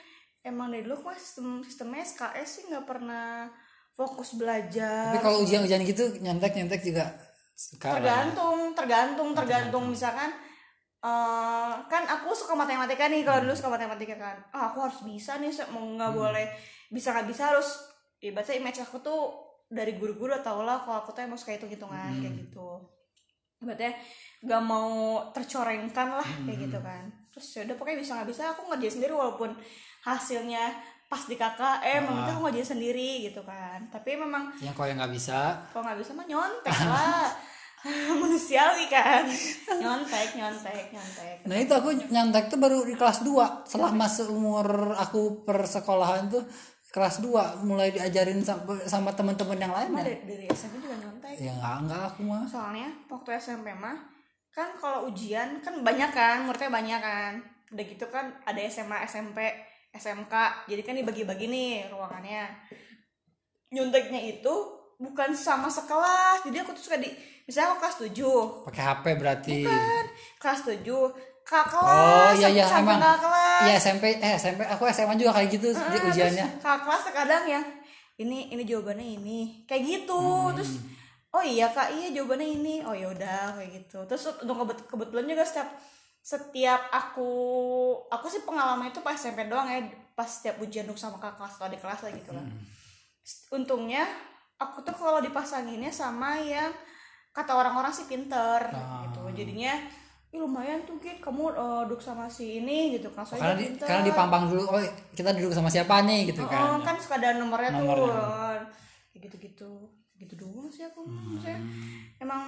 emang 0.46 0.70
dari 0.70 0.86
dulu 0.86 1.10
mah 1.10 1.18
sistem 1.18 1.66
sistemnya 1.66 2.06
SKS 2.06 2.46
sih 2.46 2.62
nggak 2.70 2.86
pernah 2.86 3.50
fokus 3.90 4.38
belajar. 4.38 5.18
Tapi 5.18 5.18
kalau 5.18 5.42
ujian-ujian 5.42 5.82
gitu 5.82 6.22
nyantek 6.22 6.54
nyantek 6.54 6.86
juga 6.86 7.10
suka 7.56 7.88
lah 7.88 7.96
ya. 7.96 8.00
tergantung 8.04 8.58
tergantung 8.76 9.28
tergantung. 9.32 9.84
misalkan 9.88 10.28
eh, 11.00 11.74
kan 11.88 12.02
aku 12.04 12.36
suka 12.36 12.52
matematika 12.52 13.08
nih 13.08 13.24
kalau 13.24 13.48
dulu 13.48 13.56
suka 13.56 13.72
matematika 13.72 14.14
kan. 14.20 14.36
Ah 14.52 14.68
aku 14.68 14.84
harus 14.84 15.00
bisa 15.02 15.40
nih 15.40 15.48
mau 15.72 15.80
nggak 15.80 16.12
boleh 16.12 16.46
bisa 16.92 17.16
nggak 17.16 17.26
bisa 17.32 17.50
harus 17.50 17.68
ibaratnya 18.20 18.60
image 18.60 18.80
aku 18.84 19.00
tuh 19.00 19.20
dari 19.66 19.98
guru-guru 19.98 20.36
tau 20.44 20.62
lah 20.62 20.84
kalau 20.84 21.02
aku 21.02 21.10
tuh 21.16 21.26
emang 21.26 21.40
suka 21.40 21.56
hitung 21.56 21.72
hitungan 21.72 22.12
kayak 22.20 22.36
gitu. 22.44 22.68
Ibaratnya 23.64 23.92
nggak 24.44 24.62
mau 24.62 24.92
tercorengkan 25.32 26.08
lah 26.20 26.28
kayak 26.44 26.58
gitu 26.68 26.78
kan. 26.84 27.08
Terus 27.32 27.46
ya 27.56 27.60
udah 27.64 27.76
pokoknya 27.80 27.98
bisa 28.04 28.12
nggak 28.20 28.28
bisa 28.28 28.42
aku 28.52 28.62
ngerjain 28.68 28.92
sendiri 29.00 29.12
walaupun 29.16 29.50
hasilnya 30.04 30.76
pas 31.06 31.22
di 31.22 31.38
KKM 31.38 32.02
uh. 32.10 32.26
aku 32.26 32.40
ngerjain 32.46 32.76
sendiri 32.76 33.30
gitu 33.30 33.42
kan. 33.46 33.78
Tapi 33.90 34.18
memang 34.18 34.50
yang 34.58 34.74
kalau 34.74 34.90
yang 34.90 34.98
nggak 34.98 35.14
bisa. 35.14 35.54
Kalau 35.70 35.86
nggak 35.86 35.98
bisa 36.02 36.10
mah 36.14 36.26
nyontek 36.26 36.78
lah. 36.86 37.30
Manusiawi 38.20 38.90
kan. 38.90 39.22
Nyontek 39.82 40.34
nyontek 40.34 40.90
nyontek. 40.90 41.36
Nah 41.46 41.54
itu 41.54 41.70
aku 41.70 41.94
nyantek 42.10 42.50
tuh 42.50 42.58
baru 42.58 42.82
di 42.82 42.98
kelas 42.98 43.22
2 43.22 43.62
Selama 43.62 44.10
seumur 44.10 44.90
aku 44.98 45.46
persekolahan 45.46 46.26
tuh 46.26 46.42
Kelas 46.96 47.20
2 47.20 47.68
mulai 47.68 47.92
diajarin 47.92 48.40
sama, 48.40 48.72
sama 48.88 49.12
teman-teman 49.12 49.60
yang 49.60 49.68
lain 49.68 49.92
ya? 49.92 50.00
dari, 50.00 50.16
dari 50.24 50.44
SMP 50.48 50.80
juga 50.80 50.96
nyontek? 50.96 51.36
Ya 51.36 51.52
enggak, 51.52 51.76
enggak 51.84 52.02
aku 52.08 52.20
mah. 52.24 52.48
Soalnya 52.48 52.88
waktu 53.12 53.36
SMP 53.36 53.68
mah 53.76 54.00
kan 54.48 54.72
kalau 54.80 55.04
ujian 55.04 55.60
kan 55.60 55.84
banyak 55.84 56.08
kan 56.16 56.48
muridnya 56.48 56.72
banyak 56.72 57.00
kan. 57.04 57.32
Udah 57.68 57.84
gitu 57.84 58.08
kan 58.08 58.32
ada 58.48 58.56
SMA 58.72 59.04
SMP 59.04 59.44
SMK 59.96 60.34
jadi 60.64 60.80
kan 60.80 60.94
dibagi-bagi 60.94 61.46
nih 61.46 61.70
ruangannya. 61.88 62.44
Nyonteknya 63.68 64.20
itu 64.22 64.54
bukan 64.96 65.30
sama 65.32 65.66
sekelas. 65.66 66.42
Jadi 66.42 66.56
aku 66.56 66.70
tuh 66.72 66.84
suka 66.84 66.96
di 66.96 67.10
misalnya 67.42 67.72
aku 67.72 67.78
kelas 67.80 67.96
7 68.08 68.64
pakai 68.64 68.82
HP 68.84 69.04
berarti. 69.16 69.58
Kan 69.62 70.04
kelas 70.38 70.60
7 70.62 70.86
kak 71.42 71.64
kelas 71.64 71.86
Oh 71.86 72.30
iya 72.34 72.48
iya 72.52 72.64
emang. 72.72 72.98
kelas. 72.98 73.60
Iya 73.62 73.74
SMP 73.76 74.04
eh 74.16 74.32
SMP 74.34 74.60
aku 74.62 74.82
SMA 74.88 75.14
juga 75.14 75.30
kayak 75.32 75.48
gitu 75.52 75.66
di 75.70 75.78
Ah, 75.78 76.04
ujiannya. 76.04 76.44
terus 76.44 76.58
kakak 76.58 76.80
kelas 76.82 77.02
terkadang 77.04 77.44
yang 77.46 77.64
ini 78.16 78.50
ini 78.50 78.62
jawabannya 78.62 79.06
ini. 79.16 79.38
Kayak 79.64 79.82
gitu. 79.84 80.18
Hmm. 80.18 80.54
terus 80.54 80.78
oh 81.28 81.42
iya 81.42 81.68
kak 81.68 81.90
iya 81.92 82.10
jawabannya 82.12 82.48
ini. 82.52 82.74
Oh 82.82 82.90
ya 82.92 83.06
udah 83.08 83.54
kayak 83.54 83.70
gitu. 83.76 83.98
Terus 84.04 84.22
untuk 84.36 84.56
kebet- 84.56 84.86
kebetulan 84.86 85.26
juga 85.26 85.42
setiap 85.42 85.68
setiap 86.26 86.90
aku 86.90 87.30
aku 88.10 88.26
sih 88.26 88.42
pengalaman 88.42 88.90
itu 88.90 88.98
pas 88.98 89.14
SMP 89.14 89.46
doang 89.46 89.70
ya 89.70 89.78
pas 90.12 90.26
setiap 90.26 90.58
ujian 90.58 90.82
duduk 90.82 90.98
sama 90.98 91.22
kakak 91.22 91.38
kelas 91.38 91.54
atau 91.54 91.70
di 91.70 91.78
kelas 91.78 92.00
lah 92.02 92.10
gitu 92.10 92.30
lah. 92.32 92.42
Hmm. 92.42 92.62
untungnya 93.52 94.02
aku 94.56 94.82
tuh 94.82 94.90
kalau 94.92 95.18
dipasanginnya 95.18 95.90
sama 95.90 96.34
yang 96.36 96.74
kata 97.30 97.52
orang-orang 97.52 97.90
sih 97.90 98.06
pinter 98.06 98.58
Ah. 98.66 99.06
gitu. 99.06 99.22
Jadinya 99.32 99.74
Ih, 100.26 100.42
lumayan 100.42 100.82
tuh 100.82 100.98
Git 100.98 101.22
kamu 101.22 101.54
eh, 101.54 101.82
duduk 101.86 102.02
sama 102.02 102.26
si 102.26 102.58
ini 102.58 102.98
gitu 102.98 103.06
kan. 103.08 103.22
Soalnya 103.22 103.46
karena 103.46 103.56
di, 103.56 103.64
pinter. 103.70 103.86
karena 103.86 104.02
dipampang 104.04 104.42
dulu 104.50 104.62
oh 104.66 104.82
kita 105.14 105.30
duduk 105.30 105.54
sama 105.54 105.70
siapa 105.70 106.02
nih? 106.02 106.26
gitu 106.26 106.42
Oh, 106.42 106.50
kan. 106.50 106.82
kan 106.82 106.96
suka 106.98 107.14
ada 107.16 107.38
nomornya, 107.38 107.70
tuh. 107.70 107.86
Nomornya. 107.86 108.66
kayak 109.08 109.20
gitu-gitu 109.22 109.70
gitu 110.16 110.34
doang 110.40 110.72
sih 110.72 110.80
aku. 110.80 111.04
Hmm. 111.04 111.36
maksudnya 111.36 111.60
emang 112.16 112.42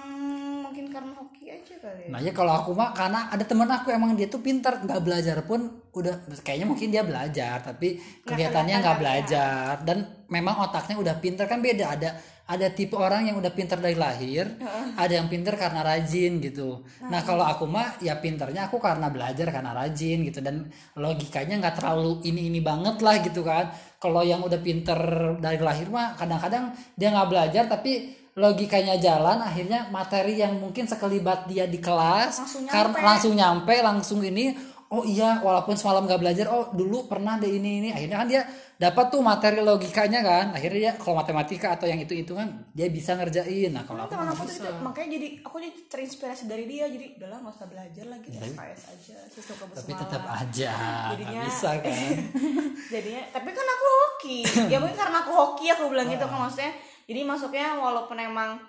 mungkin 0.65 0.89
karena 0.89 1.13
hoki 1.13 1.53
aja 1.53 1.75
kali 1.77 2.09
ya. 2.09 2.09
Nah 2.09 2.19
ya 2.19 2.31
kalau 2.33 2.53
aku 2.57 2.73
mah 2.73 2.97
karena 2.97 3.29
ada 3.29 3.45
teman 3.45 3.69
aku 3.69 3.93
emang 3.93 4.17
dia 4.17 4.25
tuh 4.25 4.41
pintar 4.41 4.81
nggak 4.81 5.01
belajar 5.05 5.37
pun 5.45 5.69
udah 5.93 6.25
kayaknya 6.41 6.65
mungkin 6.65 6.89
dia 6.89 7.05
belajar 7.05 7.61
tapi 7.61 8.01
kelihatan 8.25 8.65
nggak 8.65 8.81
kali 8.81 8.93
ya. 8.97 9.01
belajar. 9.01 9.71
Dan 9.85 9.97
memang 10.33 10.65
otaknya 10.65 10.97
udah 10.97 11.15
pintar 11.21 11.45
kan 11.45 11.61
beda. 11.61 11.85
Ada 11.93 12.09
ada 12.49 12.73
tipe 12.73 12.97
orang 12.97 13.29
yang 13.29 13.37
udah 13.37 13.53
pintar 13.53 13.77
dari 13.77 13.93
lahir 13.93 14.49
ada 14.97 15.13
yang 15.13 15.29
pintar 15.29 15.53
karena 15.53 15.85
rajin 15.85 16.41
gitu. 16.41 16.81
Nah 17.05 17.21
kalau 17.21 17.45
aku 17.45 17.69
mah 17.69 18.01
ya 18.01 18.17
pintarnya 18.17 18.65
aku 18.65 18.81
karena 18.81 19.05
belajar 19.13 19.53
karena 19.53 19.77
rajin 19.77 20.25
gitu. 20.25 20.41
Dan 20.41 20.65
logikanya 20.97 21.61
nggak 21.61 21.77
terlalu 21.77 22.25
ini 22.25 22.49
ini 22.49 22.57
banget 22.65 23.05
lah 23.05 23.21
gitu 23.21 23.45
kan 23.45 23.69
kalau 23.99 24.23
yang 24.23 24.39
udah 24.39 24.59
pintar 24.63 24.99
dari 25.43 25.59
lahir 25.59 25.91
mah 25.91 26.15
kadang-kadang 26.15 26.71
dia 26.95 27.11
nggak 27.11 27.29
belajar 27.29 27.63
tapi 27.67 28.15
logikanya 28.39 28.95
jalan 28.95 29.43
akhirnya 29.43 29.91
materi 29.91 30.39
yang 30.39 30.55
mungkin 30.55 30.87
sekelibat 30.87 31.51
dia 31.51 31.67
di 31.67 31.83
kelas 31.83 32.39
Langsung 32.39 32.63
karena 32.71 32.95
nyampe. 32.95 33.03
langsung 33.03 33.33
nyampe 33.35 33.75
langsung 33.83 34.19
ini 34.23 34.55
oh 34.95 35.03
iya 35.03 35.43
walaupun 35.43 35.75
semalam 35.75 36.07
nggak 36.07 36.21
belajar 36.23 36.45
oh 36.47 36.71
dulu 36.71 37.11
pernah 37.11 37.35
deh 37.35 37.51
ini 37.51 37.83
ini 37.83 37.89
akhirnya 37.91 38.17
kan 38.23 38.27
dia 38.31 38.41
dapat 38.79 39.11
tuh 39.11 39.19
materi 39.19 39.59
logikanya 39.59 40.23
kan. 40.23 40.45
Akhirnya 40.49 40.79
dia 40.79 40.93
kalau 40.95 41.19
matematika 41.19 41.75
atau 41.75 41.83
yang 41.83 41.99
itu 41.99 42.15
itu 42.15 42.31
kan 42.31 42.47
dia 42.71 42.87
bisa 42.87 43.11
ngerjain. 43.13 43.69
Nah 43.69 43.83
kalau 43.83 44.07
aku 44.07 44.15
teman 44.15 44.31
aku 44.31 44.47
tuh 44.47 44.71
makanya 44.79 45.09
jadi 45.13 45.27
aku 45.43 45.55
jadi 45.59 45.71
terinspirasi 45.85 46.47
dari 46.47 46.63
dia. 46.63 46.87
Jadi 46.87 47.19
udahlah 47.19 47.43
nggak 47.43 47.53
usah 47.53 47.67
belajar 47.67 48.05
lagi 48.07 48.27
SKS 48.31 48.81
aja 48.87 49.17
sistem 49.27 49.55
tapi 49.69 49.91
tetap 49.93 50.23
aja 50.25 50.71
Jadinya- 51.11 51.43
bisa 51.43 51.69
kan? 51.77 52.15
Jadinya 52.93 53.21
tapi 53.29 53.49
kan 53.51 53.67
aku 53.67 53.85
hoki. 53.85 54.39
Ya 54.71 54.79
mungkin 54.79 54.95
karena 54.95 55.17
aku 55.19 55.31
hoki 55.33 55.65
aku 55.67 55.83
bilang 55.87 56.07
gitu 56.07 56.23
Ah. 56.23 56.29
kan 56.29 56.39
maksudnya. 56.41 56.71
Jadi 57.03 57.19
masuknya 57.21 57.75
walaupun 57.75 58.15
emang 58.15 58.63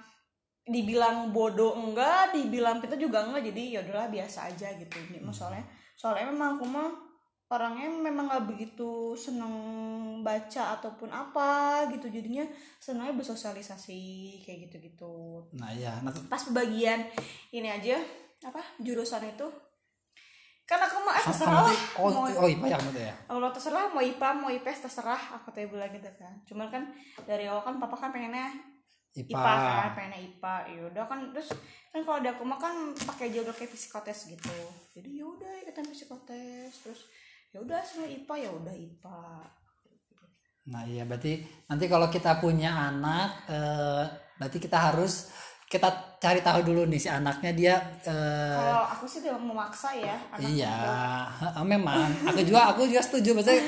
dibilang 0.63 1.31
bodoh 1.31 1.73
enggak 1.73 2.31
dibilang 2.33 2.79
pintar 2.79 2.97
juga 2.97 3.23
enggak. 3.23 3.47
Jadi 3.47 3.75
ya 3.75 3.81
udahlah 3.81 4.09
biasa 4.09 4.49
aja 4.49 4.75
gitu. 4.75 4.91
Ini 4.91 5.23
Hmm. 5.23 5.31
soalnya 5.31 5.65
soalnya 5.95 6.27
memang 6.27 6.57
aku 6.57 6.67
mah 6.67 6.91
orangnya 7.51 7.91
memang 7.91 8.31
nggak 8.31 8.47
begitu 8.47 9.19
seneng 9.19 9.55
baca 10.23 10.79
ataupun 10.79 11.11
apa 11.11 11.83
gitu. 11.91 12.07
Jadinya 12.07 12.47
senangnya 12.79 13.19
bersosialisasi 13.19 14.01
kayak 14.47 14.71
gitu 14.71 14.77
gitu 14.87 15.15
nah 15.59 15.75
ya 15.75 15.99
nanti 16.01 16.23
pas 16.31 16.41
bagian 16.55 17.03
ini 17.51 17.67
aja 17.67 17.99
apa 18.47 18.63
jurusan 18.79 19.27
itu. 19.27 19.47
Kan 20.71 20.79
aku 20.79 21.03
mah 21.03 21.19
eh, 21.19 21.25
terserah 21.27 21.67
lah. 21.67 21.79
oh 21.99 22.11
mau 22.15 22.25
oh 22.31 22.47
iya 22.47 22.71
ya 22.71 22.79
kamu 22.79 22.91
tuh 22.95 23.03
ya 23.03 23.15
kalau 23.27 23.49
terserah 23.51 23.91
mau 23.91 23.99
IPA 23.99 24.29
mau 24.39 24.51
IPS 24.55 24.87
terserah 24.87 25.23
aku 25.35 25.51
teh 25.51 25.67
bilang 25.67 25.91
gitu 25.91 26.07
kan. 26.15 26.35
Cuman 26.47 26.71
kan 26.71 26.87
dari 27.27 27.51
awal 27.51 27.67
kan 27.67 27.83
papa 27.83 27.99
kan 27.99 28.15
pengennya 28.15 28.55
IPA, 29.11 29.35
IPA 29.35 29.55
kan 29.59 29.91
pengennya 29.99 30.21
IPA 30.23 30.55
yaudah 30.79 31.05
kan 31.11 31.19
terus 31.35 31.51
kan 31.91 32.07
kalau 32.07 32.23
di 32.23 32.31
aku 32.31 32.47
mah 32.47 32.63
kan 32.63 32.95
pakai 32.95 33.35
jalur 33.35 33.51
kayak 33.51 33.75
psikotes 33.75 34.31
gitu. 34.31 34.55
Jadi 34.95 35.19
yaudah 35.19 35.67
ikutan 35.67 35.91
psikotes 35.91 36.87
terus 36.87 37.11
yaudah 37.51 37.83
semua 37.83 38.07
IPA 38.07 38.35
ya 38.47 38.51
udah 38.55 38.75
IPA 38.75 39.21
Nah 40.71 40.87
iya 40.87 41.03
berarti 41.03 41.41
nanti 41.67 41.85
kalau 41.91 42.07
kita 42.07 42.39
punya 42.39 42.71
anak, 42.93 43.49
eh, 43.51 44.05
berarti 44.39 44.59
kita 44.63 44.79
harus 44.79 45.27
kita 45.71 46.19
cari 46.19 46.43
tahu 46.43 46.67
dulu 46.67 46.83
nih 46.87 47.01
si 47.01 47.09
anaknya 47.11 47.51
dia. 47.55 47.75
eh, 48.07 48.55
kalau 48.59 48.87
aku 48.87 49.05
sih 49.07 49.23
tidak 49.23 49.39
memaksa 49.43 49.91
ya 49.95 50.15
anak 50.35 50.47
iya, 50.47 50.79
heeh, 51.43 51.65
memang. 51.67 52.11
Aku 52.31 52.43
juga 52.47 52.75
aku 52.75 52.87
juga 52.87 53.03
setuju. 53.03 53.35
Maksudnya 53.39 53.63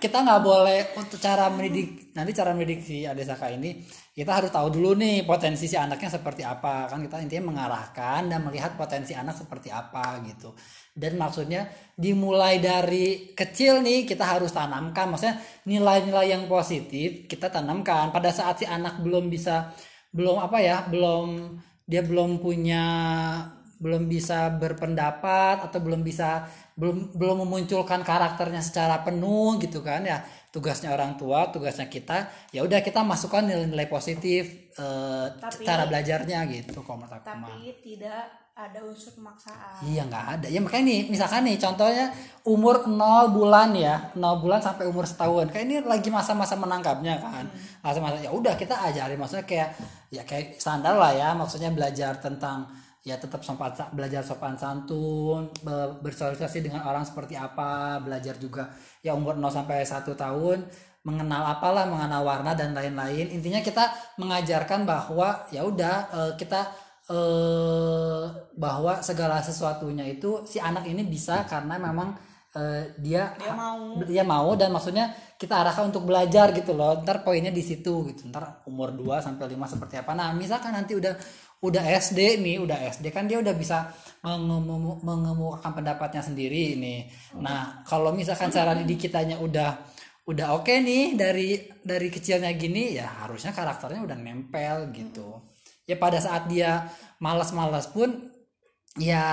kita 0.00 0.24
nggak 0.24 0.42
boleh 0.42 0.80
untuk 0.96 1.20
cara 1.20 1.52
mendidik 1.52 2.16
nanti 2.16 2.32
cara 2.32 2.56
mendidik 2.56 2.80
si 2.80 3.04
Adesaka 3.04 3.52
ini 3.52 3.84
kita 4.10 4.36
harus 4.36 4.50
tahu 4.50 4.68
dulu 4.74 4.98
nih 4.98 5.22
potensi 5.22 5.70
si 5.70 5.78
anaknya 5.78 6.10
seperti 6.10 6.42
apa. 6.44 6.90
Kan 6.90 7.00
kita 7.06 7.22
intinya 7.22 7.54
mengarahkan 7.54 8.28
dan 8.28 8.42
melihat 8.42 8.74
potensi 8.74 9.14
anak 9.14 9.38
seperti 9.38 9.70
apa 9.70 10.18
gitu. 10.26 10.52
Dan 10.90 11.16
maksudnya 11.16 11.70
dimulai 11.94 12.58
dari 12.58 13.32
kecil 13.32 13.80
nih 13.80 14.04
kita 14.04 14.26
harus 14.26 14.50
tanamkan 14.50 15.08
maksudnya 15.14 15.38
nilai-nilai 15.64 16.36
yang 16.36 16.44
positif 16.50 17.30
kita 17.30 17.48
tanamkan. 17.48 18.10
Pada 18.10 18.28
saat 18.34 18.60
si 18.60 18.66
anak 18.66 18.98
belum 19.00 19.30
bisa 19.30 19.70
belum 20.10 20.42
apa 20.42 20.58
ya 20.58 20.84
belum 20.90 21.56
dia 21.86 22.02
belum 22.02 22.42
punya 22.42 22.84
belum 23.80 24.12
bisa 24.12 24.52
berpendapat 24.60 25.64
atau 25.64 25.80
belum 25.80 26.04
bisa 26.04 26.44
belum 26.76 27.16
belum 27.16 27.48
memunculkan 27.48 28.04
karakternya 28.04 28.60
secara 28.60 29.00
penuh 29.00 29.56
gitu 29.56 29.80
kan 29.80 30.04
ya 30.04 30.20
tugasnya 30.52 30.92
orang 30.92 31.16
tua 31.16 31.48
tugasnya 31.48 31.88
kita 31.88 32.28
ya 32.52 32.60
udah 32.60 32.84
kita 32.84 33.00
masukkan 33.00 33.40
nilai-nilai 33.40 33.88
positif 33.88 34.70
eh, 34.76 35.26
Tapi- 35.32 35.64
cara 35.64 35.88
belajarnya 35.88 36.44
gitu 36.52 36.84
kalau 36.84 37.00
menurut 37.00 37.16
aku 37.16 37.24
tapi 37.24 37.72
tidak 37.80 38.40
ada 38.60 38.84
unsur 38.84 39.16
pemaksaan 39.16 39.80
Iya 39.80 40.04
nggak 40.04 40.26
ada. 40.36 40.46
Ya 40.52 40.60
makanya 40.60 40.84
nih, 40.92 41.00
misalkan 41.08 41.48
nih 41.48 41.56
contohnya 41.56 42.12
umur 42.44 42.84
0 42.84 43.32
bulan 43.32 43.72
ya, 43.72 44.12
0 44.12 44.36
bulan 44.44 44.60
sampai 44.60 44.84
umur 44.84 45.08
setahun. 45.08 45.48
Kayak 45.48 45.64
ini 45.64 45.76
lagi 45.80 46.12
masa-masa 46.12 46.60
menangkapnya 46.60 47.16
kan. 47.24 47.48
Masa-masa 47.80 48.20
ya 48.20 48.28
udah 48.28 48.60
kita 48.60 48.76
ajarin 48.92 49.16
maksudnya 49.16 49.48
kayak 49.48 49.68
ya 50.12 50.22
kayak 50.28 50.60
standar 50.60 50.92
lah 50.92 51.16
ya, 51.16 51.32
maksudnya 51.32 51.72
belajar 51.72 52.20
tentang 52.20 52.68
ya 53.00 53.16
tetap 53.16 53.40
sopan 53.40 53.72
belajar 53.96 54.20
sopan 54.20 54.54
santun, 54.60 55.48
be- 55.64 55.92
bersosialisasi 56.04 56.60
dengan 56.60 56.84
orang 56.84 57.04
seperti 57.04 57.34
apa, 57.38 57.96
belajar 58.04 58.36
juga 58.36 58.68
ya 59.00 59.16
umur 59.16 59.40
0 59.40 59.48
sampai 59.48 59.84
1 59.84 60.12
tahun 60.16 60.68
mengenal 61.00 61.56
apalah, 61.56 61.88
mengenal 61.88 62.22
warna 62.28 62.52
dan 62.52 62.76
lain-lain. 62.76 63.32
Intinya 63.32 63.64
kita 63.64 63.88
mengajarkan 64.20 64.84
bahwa 64.84 65.48
ya 65.48 65.64
udah 65.64 65.94
eh, 66.12 66.32
kita 66.36 66.60
eh 67.10 68.24
bahwa 68.54 69.00
segala 69.02 69.40
sesuatunya 69.42 70.04
itu 70.06 70.44
si 70.46 70.60
anak 70.62 70.84
ini 70.86 71.02
bisa 71.02 71.42
karena 71.48 71.80
memang 71.80 72.14
eh, 72.54 72.92
dia 73.00 73.32
dia 73.40 73.52
mau. 73.56 73.80
dia 74.04 74.24
mau 74.28 74.50
dan 74.60 74.70
maksudnya 74.76 75.08
kita 75.40 75.56
arahkan 75.64 75.88
untuk 75.88 76.04
belajar 76.04 76.52
gitu 76.52 76.76
loh. 76.76 77.00
Ntar 77.00 77.24
poinnya 77.24 77.50
di 77.50 77.64
situ 77.64 78.12
gitu. 78.12 78.28
Ntar 78.28 78.60
umur 78.68 78.92
2 78.92 79.24
sampai 79.24 79.48
5 79.56 79.72
seperti 79.72 79.94
apa. 80.04 80.12
Nah 80.12 80.36
misalkan 80.36 80.76
nanti 80.76 80.92
udah 80.94 81.16
udah 81.60 81.84
SD 81.84 82.40
nih 82.40 82.56
udah 82.56 82.88
SD 82.88 83.12
kan 83.12 83.28
dia 83.28 83.36
udah 83.36 83.52
bisa 83.52 83.92
mengemu- 84.24 85.04
mengemukakan 85.04 85.72
pendapatnya 85.76 86.24
sendiri 86.24 86.76
nih. 86.80 87.00
Nah 87.36 87.84
kalau 87.84 88.16
misalkan 88.16 88.48
cara 88.48 88.72
didik 88.72 89.08
kitanya 89.08 89.36
udah 89.36 89.76
udah 90.24 90.56
oke 90.56 90.72
nih 90.72 91.16
dari 91.20 91.60
dari 91.84 92.08
kecilnya 92.08 92.48
gini 92.56 92.96
ya 92.96 93.08
harusnya 93.24 93.52
karakternya 93.52 94.00
udah 94.00 94.16
nempel 94.16 94.88
gitu. 94.96 95.36
Ya 95.84 96.00
pada 96.00 96.16
saat 96.16 96.48
dia 96.48 96.88
malas-malas 97.20 97.92
pun 97.92 98.08
ya 98.96 99.24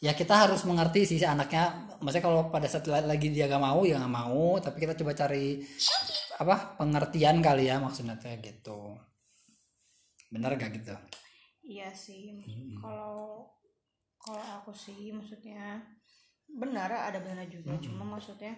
ya 0.00 0.12
kita 0.16 0.48
harus 0.48 0.64
mengerti 0.64 1.04
sih 1.04 1.20
si 1.20 1.26
anaknya. 1.28 1.84
Maksudnya 2.00 2.24
kalau 2.24 2.48
pada 2.48 2.64
saat 2.68 2.88
la- 2.88 3.04
lagi 3.04 3.28
dia 3.28 3.44
gak 3.44 3.60
mau 3.60 3.84
ya 3.84 4.00
gak 4.00 4.12
mau. 4.12 4.56
Tapi 4.56 4.76
kita 4.80 4.96
coba 4.96 5.12
cari 5.12 5.60
apa 6.40 6.80
pengertian 6.80 7.44
kali 7.44 7.68
ya 7.68 7.76
maksudnya 7.76 8.16
kayak 8.16 8.40
gitu. 8.40 8.96
Bener 10.32 10.56
gak 10.56 10.72
gitu 10.80 10.96
Iya 11.66 11.90
sih, 11.90 12.38
kalau 12.78 13.42
kalau 14.22 14.44
aku 14.62 14.70
sih 14.70 15.10
maksudnya 15.10 15.82
benar 16.46 16.94
ada 16.94 17.18
benar 17.18 17.50
juga, 17.50 17.74
cuma 17.82 18.06
maksudnya 18.06 18.54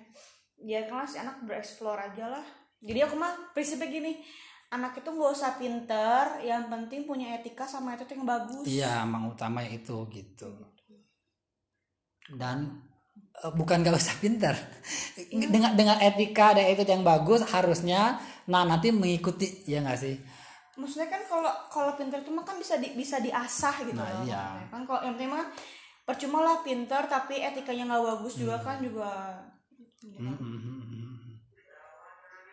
ya 0.60 0.84
kan 0.84 1.08
si 1.08 1.16
anak 1.16 1.40
bereksplor 1.48 1.96
aja 1.96 2.28
lah. 2.28 2.44
Jadi 2.84 3.00
aku 3.00 3.16
mah 3.16 3.32
prinsipnya 3.56 3.88
gini, 3.88 4.12
anak 4.70 5.00
itu 5.00 5.08
nggak 5.08 5.32
usah 5.32 5.56
pinter, 5.56 6.44
yang 6.44 6.68
penting 6.68 7.08
punya 7.08 7.40
etika 7.40 7.64
sama 7.64 7.96
itu 7.96 8.04
yang 8.12 8.28
bagus. 8.28 8.64
iya 8.68 9.02
emang 9.02 9.32
utama 9.32 9.64
itu 9.64 10.04
gitu. 10.12 10.52
Dan 12.28 12.84
eh, 13.40 13.52
bukan 13.56 13.80
gak 13.80 13.96
usah 13.96 14.20
pinter. 14.20 14.52
Dengan 15.32 15.72
dengan 15.72 15.96
etika 15.96 16.52
dan 16.52 16.68
itu 16.68 16.84
yang 16.84 17.00
bagus 17.00 17.40
harusnya 17.48 18.20
nah 18.48 18.64
nanti 18.64 18.88
mengikuti 18.92 19.64
ya 19.68 19.84
gak 19.84 20.00
sih 20.00 20.16
Maksudnya 20.78 21.10
kan 21.10 21.22
kalau 21.26 21.50
kalau 21.66 21.92
pinter 21.98 22.22
itu 22.22 22.30
mah 22.30 22.46
kan 22.46 22.54
bisa 22.54 22.78
di, 22.78 22.94
bisa 22.94 23.18
diasah 23.18 23.74
gitu 23.82 23.98
Nah, 23.98 24.06
loh. 24.14 24.22
iya. 24.24 24.44
Kan 24.70 24.86
kalau 24.86 25.02
yang 25.02 25.18
penting 25.18 25.34
mah 25.34 25.46
percuma 26.06 26.38
lah 26.40 26.62
pinter 26.62 27.02
tapi 27.04 27.42
etikanya 27.42 27.84
nggak 27.90 28.04
bagus 28.16 28.34
juga 28.38 28.56
Hmm. 28.56 28.64
kan 28.64 28.76
juga. 28.80 29.10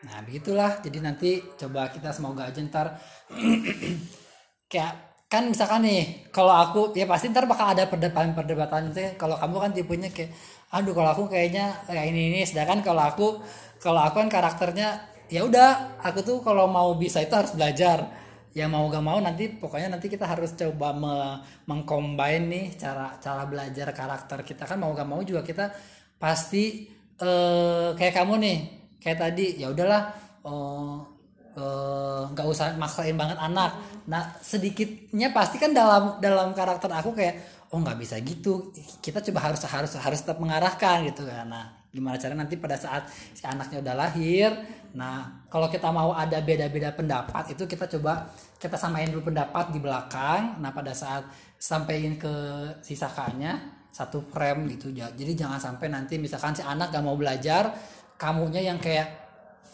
Nah 0.05 0.17
begitulah 0.21 0.81
jadi 0.85 0.97
nanti 1.01 1.41
coba 1.57 1.89
kita 1.89 2.09
semoga 2.13 2.45
aja 2.49 2.61
ntar 2.61 2.93
kayak 4.71 4.93
kan 5.25 5.49
misalkan 5.49 5.81
nih 5.81 6.29
kalau 6.29 6.53
aku 6.53 6.93
ya 6.93 7.09
pasti 7.09 7.33
ntar 7.33 7.49
bakal 7.49 7.73
ada 7.73 7.89
perdebatan-perdebatan 7.89 8.93
itu 8.93 9.17
kalau 9.17 9.33
kamu 9.41 9.55
kan 9.57 9.71
tipenya 9.73 10.09
kayak 10.13 10.29
aduh 10.69 10.93
kalau 10.93 11.09
aku 11.13 11.23
kayaknya 11.25 11.73
kayak 11.89 12.05
ini 12.13 12.21
ini 12.33 12.41
sedangkan 12.45 12.85
kalau 12.85 13.01
aku 13.01 13.27
kalau 13.81 14.01
aku 14.05 14.21
kan 14.21 14.29
karakternya 14.29 15.01
ya 15.29 15.41
udah 15.45 15.99
aku 16.01 16.19
tuh 16.21 16.37
kalau 16.45 16.69
mau 16.69 16.93
bisa 16.97 17.21
itu 17.21 17.33
harus 17.33 17.53
belajar. 17.53 18.25
Ya 18.55 18.71
mau 18.71 18.87
gak 18.87 19.03
mau 19.03 19.19
nanti 19.19 19.51
pokoknya 19.51 19.99
nanti 19.99 20.07
kita 20.07 20.23
harus 20.23 20.55
coba 20.55 20.95
me 20.95 21.43
mengcombine 21.67 22.47
nih 22.47 22.65
cara 22.79 23.19
cara 23.19 23.43
belajar 23.43 23.91
karakter 23.91 24.47
kita. 24.47 24.63
Kan 24.63 24.79
mau 24.79 24.95
gak 24.95 25.09
mau 25.09 25.19
juga 25.27 25.43
kita 25.43 25.75
pasti 26.15 26.87
eh 27.19 27.89
kayak 27.99 28.15
kamu 28.15 28.33
nih 28.39 28.57
kayak 29.03 29.19
tadi 29.19 29.59
ya 29.59 29.71
udahlah 29.71 30.01
eh, 30.47 30.95
eh, 31.59 32.21
nggak 32.31 32.47
usah 32.47 32.79
maksain 32.79 33.19
banget 33.19 33.37
anak. 33.39 33.75
Nah 34.07 34.39
sedikitnya 34.39 35.35
pasti 35.35 35.59
kan 35.59 35.75
dalam 35.75 36.23
dalam 36.23 36.55
karakter 36.55 36.91
aku 36.95 37.11
kayak 37.11 37.35
oh 37.75 37.79
nggak 37.83 37.99
bisa 37.99 38.15
gitu 38.23 38.71
kita 39.03 39.19
coba 39.19 39.51
harus 39.51 39.59
harus 39.67 39.91
harus 39.99 40.19
tetap 40.23 40.39
mengarahkan 40.39 41.03
gitu 41.11 41.27
kan. 41.27 41.47
Nah 41.51 41.65
gimana 41.95 42.19
cara 42.19 42.35
nanti 42.35 42.59
pada 42.59 42.75
saat 42.75 43.07
si 43.31 43.47
anaknya 43.47 43.79
udah 43.79 43.95
lahir 43.95 44.51
nah 44.91 45.47
kalau 45.47 45.71
kita 45.71 45.87
mau 45.91 46.11
ada 46.11 46.43
beda-beda 46.43 46.91
pendapat 46.91 47.55
itu 47.55 47.63
kita 47.63 47.87
coba 47.87 48.27
kita 48.65 48.81
samain 48.81 49.11
dulu 49.13 49.29
pendapat 49.29 49.69
di 49.75 49.79
belakang. 49.83 50.57
Nah 50.57 50.73
pada 50.73 50.95
saat 50.95 51.27
sampein 51.61 52.17
ke 52.17 52.33
si 52.81 52.97
sakanya 52.97 53.61
satu 53.93 54.25
frame 54.25 54.73
gitu. 54.75 54.91
Ja- 54.95 55.13
jadi 55.13 55.45
jangan 55.45 55.59
sampai 55.61 55.93
nanti 55.93 56.17
misalkan 56.17 56.57
si 56.57 56.65
anak 56.65 56.89
gak 56.91 57.05
mau 57.05 57.15
belajar 57.15 57.71
kamunya 58.17 58.63
yang 58.63 58.79
kayak 58.79 59.05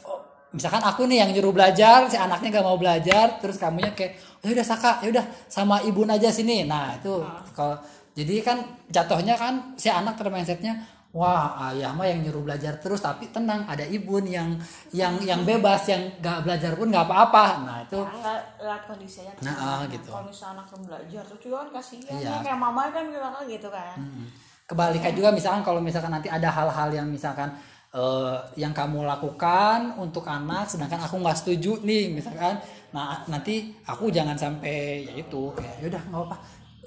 oh, 0.06 0.20
misalkan 0.52 0.82
aku 0.82 1.06
nih 1.08 1.24
yang 1.24 1.30
nyuruh 1.32 1.54
belajar 1.54 2.10
si 2.12 2.18
anaknya 2.20 2.62
gak 2.62 2.68
mau 2.68 2.78
belajar 2.78 3.40
terus 3.40 3.56
kamunya 3.62 3.96
kayak 3.96 4.18
ya 4.44 4.50
udah 4.52 4.66
saka 4.66 5.00
ya 5.06 5.10
udah 5.14 5.26
sama 5.48 5.80
ibu 5.88 6.04
aja 6.04 6.30
sini. 6.34 6.66
Nah 6.68 6.98
itu 7.00 7.22
kalau 7.56 7.78
jadi 8.12 8.44
kan 8.44 8.58
jatuhnya 8.92 9.40
kan 9.40 9.78
si 9.80 9.88
anak 9.88 10.20
mindsetnya 10.28 10.76
wah 11.12 11.68
ayah 11.68 11.92
mah 11.92 12.08
yang 12.08 12.24
nyuruh 12.24 12.40
belajar 12.42 12.80
terus 12.80 13.04
tapi 13.04 13.28
tenang 13.30 13.68
ada 13.68 13.84
ibu 13.84 14.24
yang 14.24 14.56
yang 14.92 15.20
yang 15.20 15.44
bebas 15.44 15.84
yang 15.86 16.08
gak 16.24 16.48
belajar 16.48 16.72
pun 16.74 16.88
nggak 16.88 17.04
apa-apa 17.04 17.46
nah 17.62 17.78
itu 17.84 18.00
Ya, 18.00 18.34
lihat 18.64 18.88
kondisinya 18.88 19.34
Nah, 19.44 19.56
ah, 19.56 19.82
gitu. 19.92 20.08
kalau 20.08 20.24
misalnya 20.24 20.64
anaknya 20.64 20.78
belajar 20.88 21.22
terus 21.28 21.42
juga 21.44 21.56
kan 21.62 21.70
kasihan 21.76 22.16
Iya. 22.16 22.30
ya, 22.32 22.38
kayak 22.40 22.60
mama 22.60 22.82
kan 22.90 23.04
bilang 23.12 23.36
gitu 23.44 23.68
kan 23.68 23.96
Mm. 24.00 24.26
kebalikan 24.64 25.12
juga 25.12 25.30
misalkan 25.30 25.62
kalau 25.62 25.84
misalkan 25.84 26.12
nanti 26.12 26.32
ada 26.32 26.48
hal-hal 26.48 26.90
yang 26.90 27.08
misalkan 27.12 27.52
eh, 27.92 28.36
yang 28.56 28.72
kamu 28.72 29.04
lakukan 29.04 30.00
untuk 30.00 30.24
anak 30.24 30.64
sedangkan 30.64 31.04
aku 31.04 31.20
nggak 31.20 31.36
setuju 31.36 31.84
nih 31.84 32.08
misalkan 32.16 32.56
nah 32.96 33.20
nanti 33.28 33.76
aku 33.84 34.08
jangan 34.08 34.40
sampai 34.40 35.04
ya 35.04 35.14
itu 35.20 35.52
kayak 35.52 35.76
yaudah 35.84 36.00
nggak 36.08 36.24
apa 36.24 36.38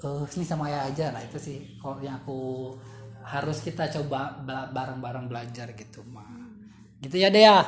eh 0.01 0.21
sini 0.25 0.41
sama 0.41 0.65
ayah 0.65 0.89
aja 0.89 1.13
nah 1.13 1.21
itu 1.21 1.37
sih 1.37 1.57
kalau 1.77 2.01
yang 2.01 2.17
aku 2.17 2.73
harus 3.25 3.61
kita 3.65 3.89
coba 3.89 4.37
bareng-bareng 4.69 5.25
belajar 5.25 5.73
gitu 5.73 6.05
mah 6.05 6.29
gitu 7.01 7.17
ya 7.17 7.33
Dea? 7.33 7.61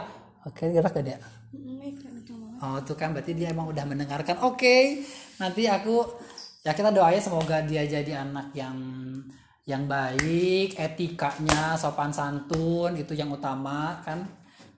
Oke 0.45 0.69
gerak 0.69 0.93
gak 0.93 1.05
Dea? 1.05 1.19
Keren 1.51 2.21
banget. 2.25 2.61
Oh 2.63 2.77
tuh 2.81 2.97
kan 2.97 3.13
berarti 3.13 3.31
dia 3.37 3.53
emang 3.53 3.69
udah 3.69 3.85
mendengarkan. 3.85 4.41
Oke, 4.43 5.05
nanti 5.37 5.69
aku 5.69 6.03
ya 6.65 6.73
kita 6.73 6.89
doain 6.91 7.21
semoga 7.21 7.61
dia 7.63 7.85
jadi 7.85 8.25
anak 8.25 8.51
yang 8.57 8.77
yang 9.67 9.83
baik, 9.83 10.79
etikanya, 10.79 11.75
sopan 11.75 12.11
santun 12.11 12.95
itu 12.95 13.13
yang 13.13 13.29
utama 13.29 14.01
kan? 14.01 14.25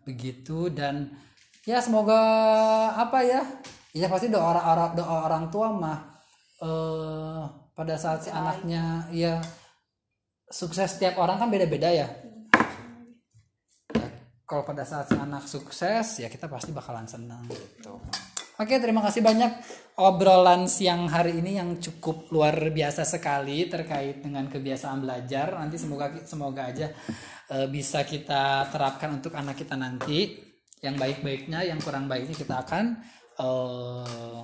Begitu 0.04 0.74
dan 0.74 1.14
ya 1.64 1.80
semoga 1.80 2.20
apa 2.98 3.22
ya 3.22 3.42
ya 3.94 4.10
pasti 4.10 4.30
doa 4.30 4.58
orang 4.58 4.94
doa 4.98 5.16
orang 5.30 5.46
tua 5.54 5.68
mah 5.70 6.00
eh 6.60 7.44
pada 7.78 7.96
saat 7.96 8.26
si 8.26 8.30
anaknya 8.34 9.08
ya 9.14 9.40
sukses 10.50 10.98
setiap 10.98 11.22
orang 11.22 11.38
kan 11.38 11.50
beda-beda 11.54 11.90
ya 11.94 12.10
Ya, 13.90 14.06
kalau 14.46 14.62
pada 14.66 14.86
saat 14.86 15.10
anak 15.18 15.50
sukses 15.50 16.22
ya 16.22 16.30
kita 16.30 16.46
pasti 16.46 16.70
bakalan 16.70 17.10
senang 17.10 17.46
gitu. 17.50 17.98
Oke, 18.60 18.76
terima 18.76 19.00
kasih 19.00 19.24
banyak 19.24 19.56
obrolan 19.96 20.68
siang 20.68 21.08
hari 21.08 21.40
ini 21.40 21.56
yang 21.56 21.80
cukup 21.80 22.28
luar 22.28 22.54
biasa 22.76 23.08
sekali 23.08 23.72
terkait 23.72 24.20
dengan 24.20 24.52
kebiasaan 24.52 25.00
belajar. 25.00 25.56
Nanti 25.56 25.80
semoga 25.80 26.12
semoga 26.28 26.68
aja 26.68 26.92
eh, 27.50 27.68
bisa 27.72 28.04
kita 28.04 28.68
terapkan 28.68 29.16
untuk 29.16 29.32
anak 29.34 29.56
kita 29.58 29.80
nanti. 29.80 30.44
Yang 30.80 30.96
baik-baiknya, 30.96 31.60
yang 31.68 31.80
kurang 31.84 32.08
baiknya 32.08 32.36
kita 32.36 32.64
akan 32.64 33.00
eh, 33.40 34.44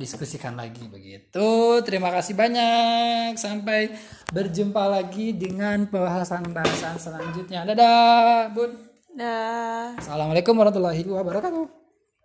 diskusikan 0.00 0.56
lagi 0.56 0.88
begitu. 0.88 1.80
Terima 1.84 2.08
kasih 2.08 2.34
banyak. 2.34 3.36
Sampai 3.36 3.92
berjumpa 4.32 4.88
lagi 4.88 5.36
dengan 5.36 5.84
bahasan-bahasan 5.86 6.96
selanjutnya. 6.96 7.68
Dadah, 7.68 8.50
Bun. 8.50 8.70
Dah. 9.14 9.94
Assalamualaikum 9.98 10.56
warahmatullahi 10.56 11.04
wabarakatuh. 11.04 11.79